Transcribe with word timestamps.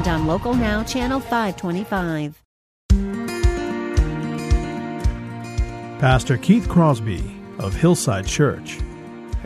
and 0.00 0.08
on 0.08 0.26
Local 0.26 0.54
Now, 0.54 0.82
Channel 0.82 1.20
525. 1.20 2.42
Pastor 6.00 6.38
Keith 6.38 6.66
Crosby 6.68 7.22
of 7.58 7.74
Hillside 7.74 8.26
Church. 8.26 8.78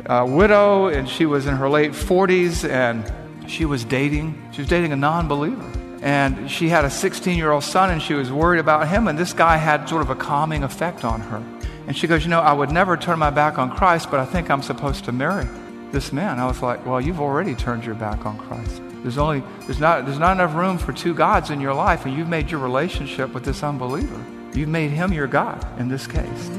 A 0.06 0.24
widow, 0.24 0.86
and 0.86 1.08
she 1.08 1.26
was 1.26 1.46
in 1.46 1.56
her 1.56 1.68
late 1.68 1.90
40s, 1.90 2.68
and 2.68 3.50
she 3.50 3.64
was 3.64 3.84
dating. 3.84 4.40
She 4.52 4.60
was 4.60 4.68
dating 4.68 4.92
a 4.92 4.96
non 4.96 5.26
believer. 5.26 5.68
And 6.02 6.48
she 6.48 6.68
had 6.68 6.84
a 6.84 6.90
16 6.90 7.36
year 7.36 7.50
old 7.50 7.64
son, 7.64 7.90
and 7.90 8.00
she 8.00 8.14
was 8.14 8.30
worried 8.30 8.60
about 8.60 8.86
him, 8.86 9.08
and 9.08 9.18
this 9.18 9.32
guy 9.32 9.56
had 9.56 9.88
sort 9.88 10.02
of 10.02 10.10
a 10.10 10.14
calming 10.14 10.62
effect 10.62 11.04
on 11.04 11.20
her. 11.20 11.42
And 11.88 11.96
she 11.96 12.06
goes, 12.06 12.22
You 12.22 12.30
know, 12.30 12.40
I 12.40 12.52
would 12.52 12.70
never 12.70 12.96
turn 12.96 13.18
my 13.18 13.30
back 13.30 13.58
on 13.58 13.74
Christ, 13.74 14.08
but 14.10 14.20
I 14.20 14.24
think 14.24 14.50
I'm 14.50 14.62
supposed 14.62 15.04
to 15.06 15.12
marry 15.12 15.48
this 15.90 16.12
man. 16.12 16.38
I 16.38 16.46
was 16.46 16.62
like, 16.62 16.86
Well, 16.86 17.00
you've 17.00 17.20
already 17.20 17.56
turned 17.56 17.84
your 17.84 17.96
back 17.96 18.24
on 18.24 18.38
Christ. 18.38 18.82
There's 19.04 19.18
only 19.18 19.42
there's 19.66 19.80
not 19.80 20.06
there's 20.06 20.18
not 20.18 20.32
enough 20.32 20.54
room 20.54 20.78
for 20.78 20.94
two 20.94 21.12
gods 21.12 21.50
in 21.50 21.60
your 21.60 21.74
life, 21.74 22.06
and 22.06 22.16
you've 22.16 22.26
made 22.26 22.50
your 22.50 22.60
relationship 22.60 23.34
with 23.34 23.44
this 23.44 23.62
unbeliever. 23.62 24.24
You've 24.54 24.70
made 24.70 24.92
him 24.92 25.12
your 25.12 25.26
God 25.26 25.62
in 25.78 25.88
this 25.88 26.06
case. 26.06 26.50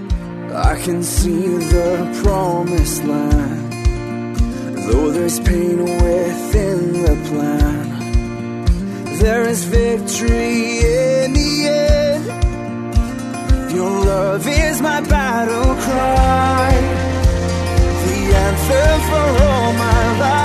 I 0.53 0.79
can 0.79 1.01
see 1.01 1.47
the 1.47 2.21
promised 2.23 3.03
land, 3.03 3.73
though 4.77 5.09
there's 5.09 5.39
pain 5.39 5.79
within 5.79 6.93
the 7.01 7.17
plan. 7.29 7.89
There 9.17 9.49
is 9.49 9.63
victory 9.63 10.81
in 10.81 11.33
the 11.33 11.67
end. 11.67 12.25
Your 13.71 13.89
love 14.05 14.45
is 14.47 14.81
my 14.83 15.01
battle 15.01 15.73
cry, 15.81 16.75
the 18.05 18.35
anthem 18.35 19.01
for 19.09 19.43
all 19.43 19.73
my 19.73 20.19
life. 20.19 20.44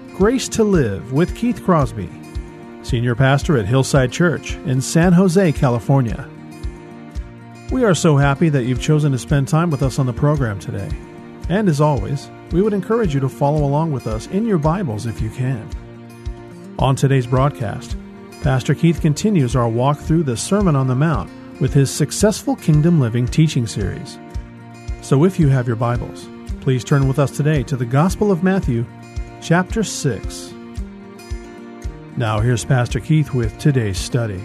Grace 0.21 0.47
to 0.49 0.63
Live 0.63 1.13
with 1.13 1.35
Keith 1.35 1.63
Crosby, 1.63 2.07
Senior 2.83 3.15
Pastor 3.15 3.57
at 3.57 3.65
Hillside 3.65 4.11
Church 4.11 4.53
in 4.67 4.79
San 4.79 5.13
Jose, 5.13 5.51
California. 5.53 6.29
We 7.71 7.83
are 7.85 7.95
so 7.95 8.17
happy 8.17 8.47
that 8.49 8.65
you've 8.65 8.79
chosen 8.79 9.11
to 9.13 9.17
spend 9.17 9.47
time 9.47 9.71
with 9.71 9.81
us 9.81 9.97
on 9.97 10.05
the 10.05 10.13
program 10.13 10.59
today. 10.59 10.91
And 11.49 11.67
as 11.67 11.81
always, 11.81 12.29
we 12.51 12.61
would 12.61 12.71
encourage 12.71 13.15
you 13.15 13.19
to 13.19 13.27
follow 13.27 13.63
along 13.63 13.93
with 13.93 14.05
us 14.05 14.27
in 14.27 14.45
your 14.45 14.59
Bibles 14.59 15.07
if 15.07 15.19
you 15.23 15.31
can. 15.31 15.67
On 16.77 16.95
today's 16.95 17.25
broadcast, 17.25 17.97
Pastor 18.43 18.75
Keith 18.75 19.01
continues 19.01 19.55
our 19.55 19.67
walk 19.67 19.97
through 19.97 20.21
the 20.21 20.37
Sermon 20.37 20.75
on 20.75 20.85
the 20.85 20.93
Mount 20.93 21.31
with 21.59 21.73
his 21.73 21.89
Successful 21.89 22.55
Kingdom 22.55 22.99
Living 22.99 23.25
teaching 23.25 23.65
series. 23.65 24.19
So 25.01 25.25
if 25.25 25.39
you 25.39 25.47
have 25.47 25.65
your 25.65 25.77
Bibles, 25.77 26.29
please 26.59 26.83
turn 26.83 27.07
with 27.07 27.17
us 27.17 27.31
today 27.35 27.63
to 27.63 27.75
the 27.75 27.87
Gospel 27.87 28.31
of 28.31 28.43
Matthew, 28.43 28.85
chapter 29.41 29.83
6. 29.83 30.53
Now 32.15 32.39
here's 32.39 32.63
Pastor 32.63 32.99
Keith 32.99 33.33
with 33.33 33.57
today's 33.57 33.97
study. 33.97 34.41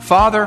Father, 0.00 0.46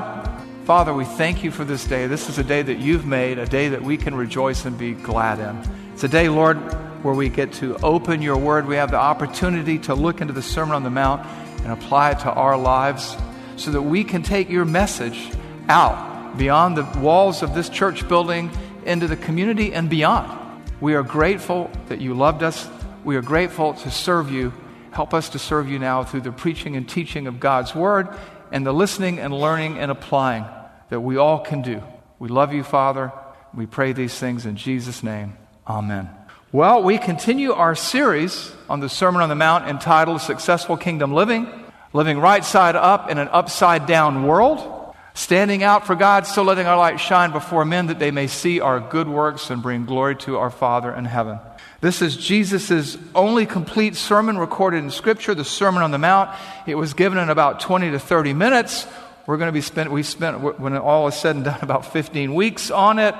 Father, 0.65 0.93
we 0.93 1.05
thank 1.05 1.43
you 1.43 1.51
for 1.51 1.65
this 1.65 1.85
day. 1.85 2.07
This 2.07 2.29
is 2.29 2.37
a 2.37 2.43
day 2.43 2.61
that 2.61 2.77
you've 2.77 3.05
made, 3.05 3.39
a 3.39 3.45
day 3.45 3.69
that 3.69 3.81
we 3.81 3.97
can 3.97 4.13
rejoice 4.13 4.65
and 4.65 4.77
be 4.77 4.93
glad 4.93 5.39
in. 5.39 5.71
It's 5.93 6.03
a 6.03 6.07
day, 6.07 6.29
Lord, 6.29 6.57
where 7.03 7.13
we 7.13 7.29
get 7.29 7.53
to 7.53 7.75
open 7.77 8.21
your 8.21 8.37
word. 8.37 8.67
We 8.67 8.75
have 8.75 8.91
the 8.91 8.97
opportunity 8.97 9.79
to 9.79 9.95
look 9.95 10.21
into 10.21 10.33
the 10.33 10.41
Sermon 10.41 10.75
on 10.75 10.83
the 10.83 10.89
Mount 10.89 11.25
and 11.63 11.71
apply 11.71 12.11
it 12.11 12.19
to 12.19 12.31
our 12.31 12.57
lives 12.57 13.17
so 13.55 13.71
that 13.71 13.81
we 13.81 14.03
can 14.03 14.23
take 14.23 14.49
your 14.49 14.65
message 14.65 15.31
out 15.67 16.37
beyond 16.37 16.77
the 16.77 16.83
walls 16.99 17.41
of 17.41 17.55
this 17.55 17.69
church 17.69 18.07
building 18.07 18.51
into 18.85 19.07
the 19.07 19.17
community 19.17 19.73
and 19.73 19.89
beyond. 19.89 20.40
We 20.81 20.95
are 20.95 21.03
grateful 21.03 21.69
that 21.89 22.01
you 22.01 22.15
loved 22.15 22.41
us. 22.41 22.67
We 23.03 23.15
are 23.15 23.21
grateful 23.21 23.75
to 23.75 23.91
serve 23.91 24.31
you. 24.31 24.51
Help 24.91 25.13
us 25.13 25.29
to 25.29 25.39
serve 25.39 25.69
you 25.69 25.77
now 25.77 26.03
through 26.03 26.21
the 26.21 26.31
preaching 26.31 26.75
and 26.75 26.89
teaching 26.89 27.27
of 27.27 27.39
God's 27.39 27.75
word 27.75 28.09
and 28.51 28.65
the 28.65 28.73
listening 28.73 29.19
and 29.19 29.31
learning 29.31 29.77
and 29.77 29.91
applying 29.91 30.43
that 30.89 30.99
we 30.99 31.17
all 31.17 31.37
can 31.37 31.61
do. 31.61 31.83
We 32.17 32.29
love 32.29 32.51
you, 32.51 32.63
Father. 32.63 33.11
We 33.53 33.67
pray 33.67 33.93
these 33.93 34.17
things 34.17 34.47
in 34.47 34.55
Jesus' 34.55 35.03
name. 35.03 35.37
Amen. 35.67 36.09
Well, 36.51 36.81
we 36.81 36.97
continue 36.97 37.53
our 37.53 37.75
series 37.75 38.51
on 38.67 38.79
the 38.79 38.89
Sermon 38.89 39.21
on 39.21 39.29
the 39.29 39.35
Mount 39.35 39.69
entitled 39.69 40.19
Successful 40.21 40.77
Kingdom 40.77 41.13
Living, 41.13 41.47
living 41.93 42.17
right 42.17 42.43
side 42.43 42.75
up 42.75 43.07
in 43.07 43.19
an 43.19 43.27
upside 43.27 43.85
down 43.85 44.25
world, 44.25 44.80
standing 45.13 45.63
out 45.63 45.85
for 45.85 45.95
God, 45.95 46.25
still 46.25 46.43
letting 46.43 46.67
our 46.67 46.77
light 46.77 46.99
shine 46.99 47.31
before 47.31 47.65
men 47.65 47.87
that 47.87 47.99
they 47.99 48.11
may 48.11 48.27
see 48.27 48.59
our 48.59 48.79
good 48.79 49.07
works 49.07 49.49
and 49.49 49.61
bring 49.61 49.85
glory 49.85 50.15
to 50.17 50.37
our 50.37 50.49
Father 50.49 50.93
in 50.93 51.05
heaven. 51.05 51.39
This 51.81 52.01
is 52.01 52.15
Jesus' 52.15 52.97
only 53.15 53.45
complete 53.45 53.95
sermon 53.95 54.37
recorded 54.37 54.83
in 54.83 54.91
Scripture, 54.91 55.33
the 55.33 55.43
Sermon 55.43 55.81
on 55.81 55.91
the 55.91 55.97
Mount. 55.97 56.29
It 56.67 56.75
was 56.75 56.93
given 56.93 57.17
in 57.17 57.29
about 57.29 57.59
20 57.59 57.91
to 57.91 57.99
30 57.99 58.33
minutes. 58.33 58.87
We're 59.25 59.37
going 59.37 59.49
to 59.49 59.53
be 59.53 59.61
spent, 59.61 59.91
we 59.91 60.03
spent, 60.03 60.59
when 60.59 60.77
all 60.77 61.07
is 61.07 61.15
said 61.15 61.35
and 61.35 61.45
done, 61.45 61.59
about 61.63 61.91
15 61.91 62.33
weeks 62.33 62.71
on 62.71 62.99
it, 62.99 63.15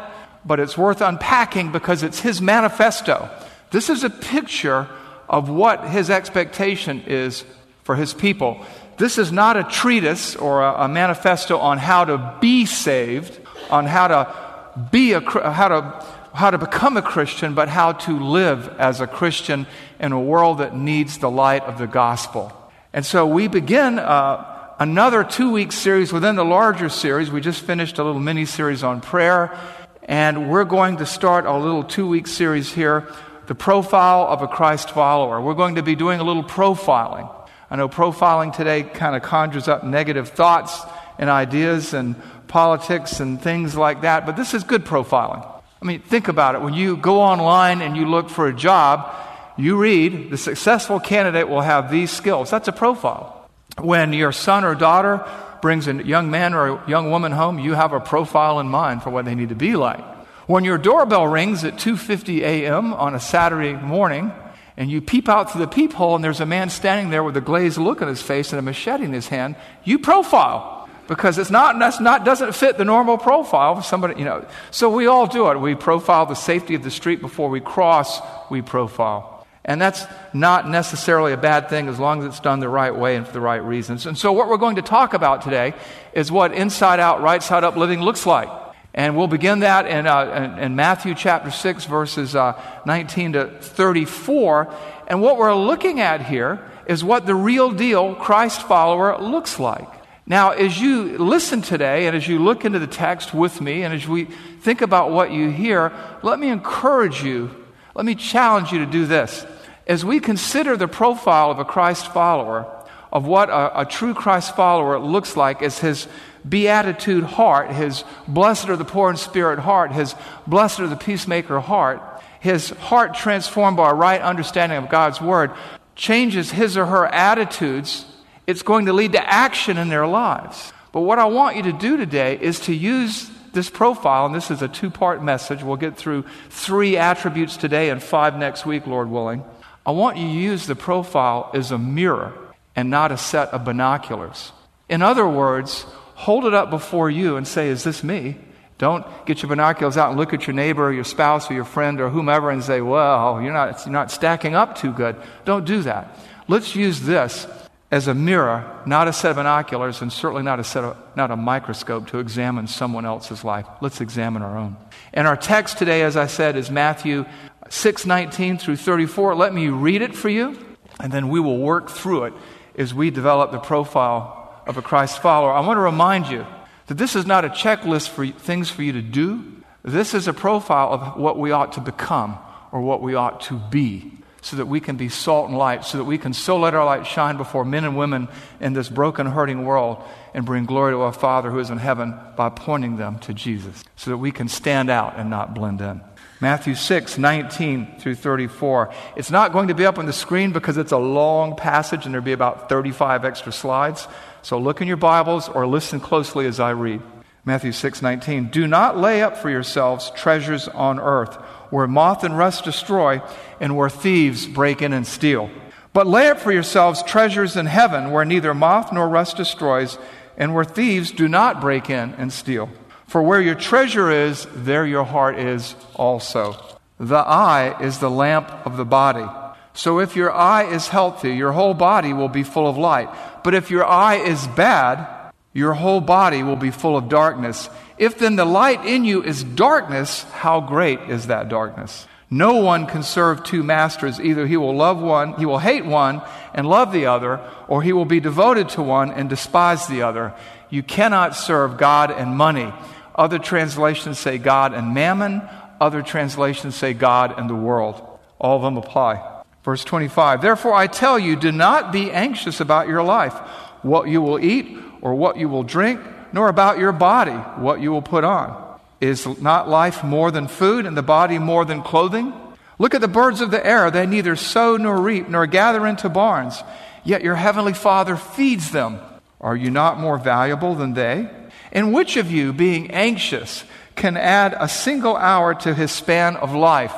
but 0.46 0.60
it's 0.60 0.78
worth 0.78 1.02
unpacking 1.02 1.72
because 1.72 2.04
it's 2.04 2.20
his 2.20 2.42
manifesto. 2.42 3.30
This 3.72 3.90
is 3.90 4.04
a 4.04 4.10
picture 4.10 4.88
of 5.28 5.50
what 5.50 5.88
his 5.88 6.10
expectation 6.10 7.04
is 7.08 7.44
for 7.84 7.96
his 7.96 8.14
people. 8.14 8.66
This 9.02 9.18
is 9.18 9.32
not 9.32 9.58
a 9.58 9.64
treatise 9.64 10.36
or 10.36 10.62
a, 10.62 10.84
a 10.84 10.88
manifesto 10.88 11.58
on 11.58 11.80
how 11.80 12.06
to 12.06 12.38
be 12.40 12.68
saved, 12.68 13.36
on 13.72 13.88
how 13.88 14.08
to 14.10 14.88
be 14.92 15.14
a, 15.14 15.22
how 15.22 15.70
to 15.70 16.06
how 16.36 16.52
to 16.52 16.60
become 16.60 16.98
a 16.98 17.02
Christian, 17.02 17.56
but 17.56 17.68
how 17.68 17.94
to 17.94 18.20
live 18.20 18.68
as 18.78 19.02
a 19.02 19.08
Christian 19.08 19.66
in 20.00 20.12
a 20.12 20.22
world 20.22 20.60
that 20.60 20.76
needs 20.76 21.18
the 21.18 21.32
light 21.32 21.64
of 21.64 21.80
the 21.80 21.88
gospel. 21.88 22.54
And 22.94 23.04
so 23.04 23.26
we 23.26 23.48
begin 23.48 23.98
uh, 23.98 24.76
another 24.78 25.24
two 25.24 25.52
week 25.52 25.72
series 25.72 26.14
within 26.14 26.36
the 26.36 26.46
larger 26.46 26.88
series. 26.88 27.32
We 27.32 27.42
just 27.42 27.64
finished 27.64 27.98
a 27.98 28.04
little 28.04 28.22
mini 28.22 28.46
series 28.46 28.84
on 28.84 29.02
prayer, 29.02 29.58
and 30.04 30.48
we're 30.48 30.64
going 30.64 30.98
to 30.98 31.08
start 31.08 31.48
a 31.48 31.58
little 31.58 31.84
two 31.84 32.08
week 32.08 32.28
series 32.28 32.72
here 32.72 33.12
the 33.48 33.56
profile 33.56 34.28
of 34.28 34.44
a 34.44 34.48
Christ 34.48 34.92
follower. 34.92 35.42
We're 35.42 35.56
going 35.56 35.76
to 35.76 35.84
be 35.84 35.96
doing 35.96 36.20
a 36.20 36.24
little 36.24 36.44
profiling. 36.44 37.41
I 37.72 37.78
know 37.78 37.88
profiling 37.88 38.54
today 38.54 38.84
kind 38.84 39.16
of 39.16 39.24
conjures 39.24 39.70
up 39.70 39.86
negative 39.86 40.28
thoughts 40.28 40.82
and 41.18 41.30
ideas 41.30 41.94
and 41.94 42.16
politics 42.50 43.22
and 43.22 43.42
things 43.42 43.78
like 43.78 44.02
that, 44.02 44.26
but 44.26 44.36
this 44.36 44.54
is 44.54 44.66
good 44.66 44.84
profiling. 44.84 45.48
I 45.82 45.86
mean, 45.86 46.02
think 46.02 46.28
about 46.28 46.56
it. 46.56 46.62
When 46.62 46.74
you 46.74 46.98
go 46.98 47.22
online 47.22 47.82
and 47.82 47.96
you 47.96 48.06
look 48.08 48.30
for 48.30 48.48
a 48.48 48.54
job, 48.54 49.16
you 49.58 49.78
read 49.78 50.30
the 50.30 50.38
successful 50.38 51.00
candidate 51.00 51.48
will 51.48 51.62
have 51.62 51.90
these 51.90 52.12
skills. 52.12 52.52
That's 52.52 52.68
a 52.68 52.74
profile. 52.74 53.50
When 53.80 54.12
your 54.12 54.34
son 54.34 54.66
or 54.66 54.76
daughter 54.76 55.26
brings 55.62 55.88
a 55.88 55.94
young 55.94 56.30
man 56.30 56.54
or 56.54 56.68
a 56.68 56.90
young 56.90 57.10
woman 57.10 57.32
home, 57.32 57.58
you 57.58 57.74
have 57.74 57.94
a 57.94 58.02
profile 58.02 58.60
in 58.60 58.68
mind 58.68 59.02
for 59.02 59.12
what 59.12 59.24
they 59.24 59.34
need 59.34 59.50
to 59.50 59.56
be 59.56 59.78
like. 59.78 60.04
When 60.46 60.66
your 60.66 60.78
doorbell 60.78 61.26
rings 61.28 61.64
at 61.64 61.76
2:50 61.76 62.42
a.m. 62.42 62.94
on 62.94 63.16
a 63.16 63.20
Saturday 63.20 63.74
morning, 63.74 64.34
and 64.78 64.90
you 64.90 65.02
peep 65.02 65.30
out 65.30 65.52
through 65.52 65.62
the 65.62 65.68
peephole 65.68 66.16
and 66.16 66.24
there's 66.24 66.40
a 66.40 66.46
man 66.46 66.70
standing 66.70 67.10
there 67.10 67.24
with 67.24 67.36
a 67.38 67.42
glazed 67.42 67.78
look 67.78 68.02
on 68.02 68.08
his 68.08 68.22
face 68.22 68.52
and 68.52 68.60
a 68.60 68.62
machete 68.62 69.04
in 69.04 69.14
his 69.14 69.28
hand, 69.28 69.56
you 69.84 70.00
profile 70.00 70.90
because 71.08 71.38
it's 71.38 71.52
not, 71.52 71.78
that's 71.78 72.00
not 72.00 72.24
doesn't 72.24 72.54
fit 72.54 72.78
the 72.78 72.86
normal 72.86 73.18
profile 73.18 73.78
of 73.78 73.86
somebody, 73.86 74.18
you 74.18 74.26
know. 74.26 74.46
So 74.72 74.90
we 74.90 75.08
all 75.08 75.28
do 75.28 75.50
it. 75.50 75.60
We 75.60 75.76
profile 75.76 76.26
the 76.26 76.36
safety 76.36 76.74
of 76.76 76.84
the 76.84 76.92
street 76.92 77.20
before 77.20 77.50
we 77.50 77.60
cross, 77.60 78.22
we 78.50 78.62
profile. 78.62 79.46
And 79.66 79.80
that's 79.80 80.06
not 80.34 80.70
necessarily 80.70 81.34
a 81.34 81.38
bad 81.38 81.70
thing 81.70 81.88
as 81.88 82.00
long 82.00 82.22
as 82.22 82.26
it's 82.26 82.40
done 82.40 82.62
the 82.62 82.70
right 82.70 82.96
way 82.96 83.16
and 83.16 83.28
for 83.28 83.34
the 83.34 83.42
right 83.42 83.64
reasons. 83.64 84.06
And 84.06 84.18
so, 84.18 84.32
what 84.32 84.48
we're 84.48 84.58
going 84.58 84.78
to 84.78 84.82
talk 84.82 85.14
about 85.14 85.42
today 85.42 85.74
is 86.14 86.32
what 86.32 86.54
inside 86.54 87.00
out, 87.00 87.22
right 87.22 87.44
side 87.44 87.64
up 87.64 87.76
living 87.76 88.02
looks 88.02 88.26
like. 88.26 88.50
And 88.94 89.16
we'll 89.16 89.28
begin 89.28 89.60
that 89.60 89.88
in, 89.88 90.06
uh, 90.06 90.58
in, 90.60 90.76
Matthew 90.76 91.16
chapter 91.16 91.50
6, 91.50 91.86
verses 91.86 92.36
uh, 92.36 92.62
19 92.86 93.34
to 93.34 93.48
34. 93.48 94.74
And 95.08 95.22
what 95.22 95.38
we're 95.38 95.56
looking 95.56 96.02
at 96.02 96.26
here 96.26 96.60
is 96.86 97.04
what 97.04 97.26
the 97.26 97.36
real 97.36 97.72
deal 97.72 98.16
Christ 98.16 98.62
follower 98.64 99.18
looks 99.18 99.60
like. 99.60 99.88
Now, 100.28 100.52
as 100.52 100.80
you 100.80 101.18
listen 101.18 101.62
today 101.62 102.08
and 102.08 102.16
as 102.16 102.28
you 102.28 102.40
look 102.40 102.66
into 102.66 102.80
the 102.80 102.88
text 102.88 103.34
with 103.34 103.62
me 103.62 103.84
and 103.84 103.94
as 103.94 104.08
we 104.08 104.26
think 104.26 104.82
about 104.82 105.12
what 105.12 105.32
you 105.32 105.50
hear, 105.50 105.94
let 106.22 106.38
me 106.38 106.50
encourage 106.50 107.24
you, 107.24 107.50
let 107.96 108.06
me 108.06 108.16
challenge 108.16 108.72
you 108.72 108.80
to 108.80 108.86
do 108.86 109.06
this. 109.06 109.46
As 109.88 110.04
we 110.06 110.20
consider 110.20 110.76
the 110.76 110.88
profile 110.88 111.50
of 111.50 111.60
a 111.60 111.66
Christ 111.66 112.14
follower, 112.14 112.66
of 113.12 113.26
what 113.26 113.50
a, 113.50 113.82
a 113.82 113.86
true 113.86 114.14
Christ 114.14 114.56
follower 114.56 114.98
looks 115.00 115.36
like 115.36 115.62
as 115.62 115.80
his 115.80 116.08
beatitude 116.48 117.24
heart, 117.24 117.72
his 117.72 118.04
blessed 118.28 118.70
are 118.70 118.78
the 118.78 118.86
poor 118.86 119.10
in 119.10 119.18
spirit 119.18 119.60
heart, 119.60 119.92
his 119.92 120.16
blessed 120.48 120.80
are 120.80 120.88
the 120.88 120.96
peacemaker 120.96 121.60
heart, 121.60 122.02
his 122.40 122.70
heart 122.70 123.14
transformed 123.14 123.78
by 123.78 123.90
a 123.90 123.94
right 123.94 124.22
understanding 124.22 124.78
of 124.78 124.90
God's 124.90 125.22
word, 125.22 125.52
changes 125.96 126.52
his 126.52 126.78
or 126.78 126.86
her 126.86 127.06
attitudes, 127.08 128.06
it's 128.48 128.64
going 128.64 128.86
to 128.88 128.94
lead 128.94 129.12
to 129.14 129.30
action 129.34 129.78
in 129.78 129.90
their 129.90 130.08
lives. 130.08 130.74
But 130.92 131.02
what 131.02 131.20
I 131.20 131.26
want 131.26 131.56
you 131.56 131.64
to 131.64 131.74
do 131.74 131.98
today 131.98 132.38
is 132.40 132.60
to 132.62 132.74
use 132.74 133.30
this 133.54 133.70
profile, 133.70 134.26
and 134.26 134.36
this 134.36 134.52
is 134.52 134.62
a 134.62 134.68
two 134.68 134.90
part 134.90 135.24
message. 135.24 135.64
We'll 135.64 135.78
get 135.78 135.98
through 135.98 136.26
three 136.50 136.98
attributes 136.98 137.58
today 137.58 137.90
and 137.90 138.02
five 138.02 138.38
next 138.38 138.66
week, 138.66 138.88
Lord 138.88 139.10
willing. 139.10 139.44
I 139.86 139.92
want 139.92 140.18
you 140.18 140.28
to 140.28 140.34
use 140.34 140.68
the 140.68 140.76
profile 140.76 141.50
as 141.54 141.72
a 141.72 141.78
mirror 141.78 142.34
and 142.76 142.90
not 142.90 143.12
a 143.12 143.18
set 143.18 143.50
of 143.50 143.66
binoculars. 143.66 144.52
In 144.90 145.02
other 145.02 145.28
words, 145.28 145.86
hold 146.22 146.46
it 146.46 146.54
up 146.54 146.70
before 146.70 147.10
you 147.10 147.36
and 147.36 147.48
say, 147.48 147.70
Is 147.70 147.84
this 147.84 148.04
me? 148.04 148.38
Don't 148.78 149.06
get 149.26 149.42
your 149.42 149.50
binoculars 149.50 149.98
out 149.98 150.10
and 150.10 150.20
look 150.20 150.34
at 150.34 150.48
your 150.48 150.56
neighbor 150.56 150.88
or 150.88 150.94
your 150.94 151.04
spouse 151.04 151.50
or 151.50 151.54
your 151.54 151.66
friend 151.66 152.00
or 152.00 152.10
whomever 152.10 152.52
and 152.52 152.64
say, 152.64 152.80
Well, 152.80 153.42
you're 153.42 153.54
not, 153.54 153.86
you're 153.86 153.94
not 153.94 154.12
stacking 154.12 154.54
up 154.54 154.78
too 154.78 154.92
good. 154.92 155.16
Don't 155.46 155.66
do 155.66 155.82
that. 155.82 156.18
Let's 156.48 156.76
use 156.76 157.02
this 157.02 157.48
as 157.90 158.08
a 158.08 158.14
mirror, 158.14 158.82
not 158.86 159.08
a 159.08 159.14
set 159.14 159.32
of 159.32 159.38
binoculars, 159.38 160.02
and 160.02 160.14
certainly 160.14 160.44
not 160.44 160.60
a, 160.60 160.64
set 160.64 160.84
of, 160.84 160.98
not 161.16 161.32
a 161.32 161.36
microscope 161.36 162.08
to 162.08 162.20
examine 162.20 162.68
someone 162.68 163.06
else's 163.06 163.44
life. 163.44 163.66
Let's 163.82 164.00
examine 164.00 164.44
our 164.44 164.58
own. 164.58 164.78
And 165.14 165.28
our 165.28 165.36
text 165.36 165.78
today, 165.78 166.04
as 166.04 166.16
I 166.16 166.28
said, 166.28 166.56
is 166.56 166.70
Matthew 166.70 167.26
6 167.70 168.06
19 168.06 168.60
through 168.60 168.78
34. 168.78 169.36
Let 169.36 169.54
me 169.54 169.70
read 169.70 170.04
it 170.04 170.16
for 170.16 170.30
you, 170.30 170.58
and 171.00 171.12
then 171.12 171.30
we 171.30 171.40
will 171.40 171.58
work 171.58 171.90
through 171.90 172.26
it 172.26 172.34
as 172.78 172.94
we 172.94 173.10
develop 173.10 173.52
the 173.52 173.60
profile 173.60 174.41
of 174.68 174.78
a 174.78 174.82
Christ 174.82 175.22
follower. 175.22 175.52
I 175.52 175.60
want 175.62 175.78
to 175.78 175.82
remind 175.82 176.28
you 176.28 176.46
that 176.88 176.98
this 176.98 177.16
is 177.16 177.26
not 177.26 177.46
a 177.46 177.50
checklist 177.50 178.10
for 178.10 178.28
things 178.28 178.70
for 178.70 178.84
you 178.84 178.94
to 178.94 179.02
do. 179.02 179.44
This 179.84 180.14
is 180.14 180.28
a 180.28 180.34
profile 180.34 180.94
of 180.94 181.18
what 181.18 181.40
we 181.40 181.52
ought 181.52 181.74
to 181.74 181.82
become 181.82 182.38
or 182.72 182.82
what 182.82 183.02
we 183.02 183.16
ought 183.16 183.42
to 183.42 183.56
be 183.70 184.12
so 184.42 184.58
that 184.58 184.66
we 184.66 184.80
can 184.80 184.96
be 184.96 185.08
salt 185.08 185.50
and 185.50 185.58
light, 185.58 185.86
so 185.86 186.00
that 186.00 186.04
we 186.04 186.18
can 186.18 186.34
so 186.34 186.58
let 186.58 186.74
our 186.74 186.84
light 186.84 187.06
shine 187.06 187.38
before 187.38 187.64
men 187.64 187.84
and 187.84 187.96
women 187.96 188.28
in 188.60 188.74
this 188.74 188.90
broken, 188.90 189.28
hurting 189.28 189.66
world 189.66 190.04
and 190.34 190.46
bring 190.46 190.66
glory 190.66 190.94
to 190.94 191.02
our 191.02 191.14
Father 191.14 191.52
who 191.52 191.60
is 191.60 191.70
in 191.70 191.78
heaven 191.78 192.18
by 192.36 192.50
pointing 192.50 192.98
them 192.98 193.20
to 193.20 193.34
Jesus, 193.34 193.84
so 193.96 194.10
that 194.10 194.18
we 194.18 194.32
can 194.32 194.48
stand 194.48 194.90
out 194.90 195.18
and 195.18 195.30
not 195.30 195.54
blend 195.54 195.80
in. 195.80 196.02
Matthew 196.42 196.74
6, 196.74 197.20
19 197.20 198.00
through 198.00 198.16
34. 198.16 198.92
It's 199.16 199.30
not 199.30 199.54
going 199.54 199.68
to 199.68 199.76
be 199.76 199.86
up 199.86 200.00
on 200.00 200.08
the 200.08 200.14
screen 200.14 200.52
because 200.52 200.76
it's 200.76 200.92
a 200.92 200.98
long 200.98 201.56
passage 201.56 202.06
and 202.06 202.14
there'll 202.16 202.26
be 202.26 202.32
about 202.32 202.68
35 202.68 203.24
extra 203.24 203.52
slides. 203.52 204.08
So 204.42 204.58
look 204.58 204.82
in 204.82 204.88
your 204.88 204.98
Bibles 204.98 205.48
or 205.48 205.68
listen 205.68 206.00
closely 206.00 206.48
as 206.48 206.60
I 206.60 206.72
read. 206.72 207.04
Matthew 207.46 207.72
6, 207.72 208.02
19. 208.02 208.50
Do 208.50 208.66
not 208.66 208.98
lay 208.98 209.22
up 209.22 209.38
for 209.38 209.52
yourselves 209.52 210.12
treasures 210.16 210.68
on 210.68 211.00
earth 211.00 211.36
where 211.70 211.88
moth 211.88 212.24
and 212.24 212.36
rust 212.36 212.64
destroy 212.64 213.22
and 213.60 213.78
where 213.78 213.90
thieves 213.90 214.48
break 214.48 214.82
in 214.82 214.94
and 214.94 215.06
steal. 215.06 215.52
But 215.94 216.08
lay 216.08 216.28
up 216.28 216.40
for 216.40 216.52
yourselves 216.52 217.04
treasures 217.04 217.56
in 217.56 217.68
heaven 217.68 218.10
where 218.10 218.26
neither 218.26 218.56
moth 218.56 218.92
nor 218.92 219.08
rust 219.08 219.38
destroys 219.38 220.00
and 220.38 220.56
where 220.56 220.64
thieves 220.64 221.12
do 221.12 221.28
not 221.28 221.62
break 221.62 221.88
in 221.90 222.16
and 222.16 222.34
steal. 222.34 222.70
For 223.12 223.22
where 223.22 223.42
your 223.42 223.56
treasure 223.56 224.10
is, 224.10 224.48
there 224.56 224.86
your 224.86 225.04
heart 225.04 225.38
is 225.38 225.76
also. 225.96 226.56
The 226.98 227.18
eye 227.18 227.76
is 227.82 228.00
the 228.00 228.10
lamp 228.10 228.50
of 228.66 228.78
the 228.78 228.86
body. 228.86 229.28
So 229.74 230.00
if 230.00 230.16
your 230.16 230.32
eye 230.32 230.64
is 230.64 230.88
healthy, 230.88 231.34
your 231.34 231.52
whole 231.52 231.74
body 231.74 232.14
will 232.14 232.30
be 232.30 232.44
full 232.44 232.70
of 232.70 232.78
light. 232.78 233.10
But 233.44 233.54
if 233.54 233.70
your 233.70 233.86
eye 233.86 234.16
is 234.16 234.48
bad, 234.56 235.10
your 235.52 235.74
whole 235.74 236.00
body 236.00 236.42
will 236.42 236.56
be 236.56 236.72
full 236.72 236.96
of 236.96 237.10
darkness. 237.10 237.70
If 237.98 238.18
then 238.18 238.38
the 238.38 238.46
light 238.46 238.86
in 238.86 239.04
you 239.04 239.22
is 239.22 239.44
darkness, 239.44 240.24
how 240.32 240.62
great 240.62 241.02
is 241.10 241.28
that 241.28 241.50
darkness? 241.50 242.08
No 242.30 242.62
one 242.62 242.88
can 242.88 243.04
serve 243.04 243.44
two 243.44 243.62
masters. 243.62 244.22
Either 244.22 244.48
he 244.48 244.56
will 244.56 244.74
love 244.74 245.02
one, 245.02 245.34
he 245.34 245.46
will 245.46 245.60
hate 245.60 245.84
one 245.86 246.22
and 246.54 246.66
love 246.66 246.94
the 246.94 247.08
other, 247.08 247.42
or 247.68 247.84
he 247.84 247.92
will 247.92 248.06
be 248.06 248.22
devoted 248.22 248.70
to 248.70 248.82
one 248.82 249.12
and 249.12 249.30
despise 249.30 249.88
the 249.88 250.04
other. 250.04 250.34
You 250.70 250.82
cannot 250.82 251.36
serve 251.36 251.78
God 251.78 252.10
and 252.10 252.38
money. 252.38 252.72
Other 253.16 253.40
translations 253.40 254.20
say 254.20 254.38
God 254.38 254.74
and 254.74 254.94
mammon. 254.94 255.42
Other 255.80 256.02
translations 256.02 256.76
say 256.76 256.94
God 256.94 257.38
and 257.38 257.50
the 257.50 257.56
world. 257.56 258.02
All 258.40 258.58
of 258.58 258.62
them 258.62 258.78
apply. 258.78 259.44
Verse 259.64 259.84
25 259.84 260.42
Therefore 260.42 260.74
I 260.74 260.88
tell 260.88 261.20
you, 261.20 261.36
do 261.36 261.52
not 261.52 261.92
be 261.92 262.12
anxious 262.12 262.60
about 262.60 262.88
your 262.88 263.04
life, 263.04 263.34
what 263.82 264.08
you 264.08 264.22
will 264.22 264.40
eat 264.40 264.78
or 265.02 265.16
what 265.16 265.38
you 265.38 265.50
will 265.50 265.64
drink, 265.64 266.00
nor 266.34 266.48
about 266.48 266.80
your 266.80 266.92
body, 266.92 267.32
what 267.32 267.82
you 267.82 267.92
will 267.92 268.02
put 268.02 268.24
on. 268.24 268.80
Is 269.00 269.26
not 269.42 269.68
life 269.68 270.04
more 270.04 270.30
than 270.30 270.48
food 270.48 270.86
and 270.86 270.96
the 270.96 271.02
body 271.02 271.40
more 271.40 271.66
than 271.66 271.82
clothing? 271.82 272.34
Look 272.78 272.94
at 272.94 273.02
the 273.02 273.08
birds 273.08 273.42
of 273.42 273.52
the 273.52 273.66
air. 273.66 273.90
They 273.92 274.06
neither 274.06 274.36
sow 274.36 274.78
nor 274.78 275.00
reap 275.00 275.28
nor 275.28 275.48
gather 275.48 275.86
into 275.88 276.10
barns, 276.10 276.64
yet 277.04 277.24
your 277.24 277.36
heavenly 277.36 277.74
Father 277.74 278.16
feeds 278.16 278.72
them. 278.72 279.00
Are 279.40 279.56
you 279.56 279.72
not 279.72 280.00
more 280.00 280.20
valuable 280.20 280.76
than 280.76 280.94
they? 280.94 281.30
And 281.72 281.94
which 281.94 282.18
of 282.18 282.32
you, 282.32 282.54
being 282.54 282.92
anxious, 282.92 283.64
can 283.96 284.18
add 284.18 284.56
a 284.58 284.68
single 284.68 285.16
hour 285.16 285.54
to 285.56 285.74
his 285.74 285.92
span 285.92 286.36
of 286.36 286.54
life? 286.54 286.94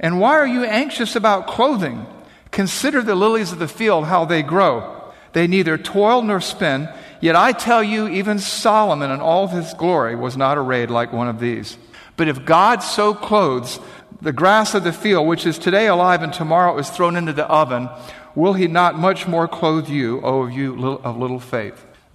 And 0.00 0.20
why 0.20 0.32
are 0.32 0.46
you 0.46 0.64
anxious 0.64 1.16
about 1.16 1.46
clothing? 1.46 2.06
Consider 2.50 3.02
the 3.02 3.14
lilies 3.14 3.52
of 3.52 3.58
the 3.58 3.68
field, 3.68 4.06
how 4.06 4.24
they 4.24 4.42
grow. 4.42 4.94
They 5.32 5.46
neither 5.46 5.78
toil 5.78 6.22
nor 6.22 6.40
spin. 6.40 6.88
Yet 7.20 7.36
I 7.36 7.52
tell 7.52 7.82
you, 7.82 8.08
even 8.08 8.38
Solomon 8.38 9.10
in 9.10 9.20
all 9.20 9.48
his 9.48 9.74
glory 9.74 10.14
was 10.14 10.36
not 10.36 10.58
arrayed 10.58 10.90
like 10.90 11.12
one 11.12 11.28
of 11.28 11.40
these. 11.40 11.76
But 12.16 12.28
if 12.28 12.44
God 12.44 12.82
so 12.82 13.14
clothes 13.14 13.80
the 14.20 14.32
grass 14.32 14.74
of 14.74 14.84
the 14.84 14.92
field, 14.92 15.26
which 15.26 15.46
is 15.46 15.58
today 15.58 15.86
alive 15.86 16.22
and 16.22 16.32
tomorrow 16.32 16.76
is 16.78 16.90
thrown 16.90 17.16
into 17.16 17.32
the 17.32 17.46
oven, 17.46 17.88
will 18.34 18.54
he 18.54 18.66
not 18.66 18.98
much 18.98 19.26
more 19.26 19.46
clothe 19.46 19.88
you, 19.88 20.20
O 20.22 20.46
you 20.46 20.98
of 21.04 21.16
little 21.16 21.40
faith? 21.40 21.84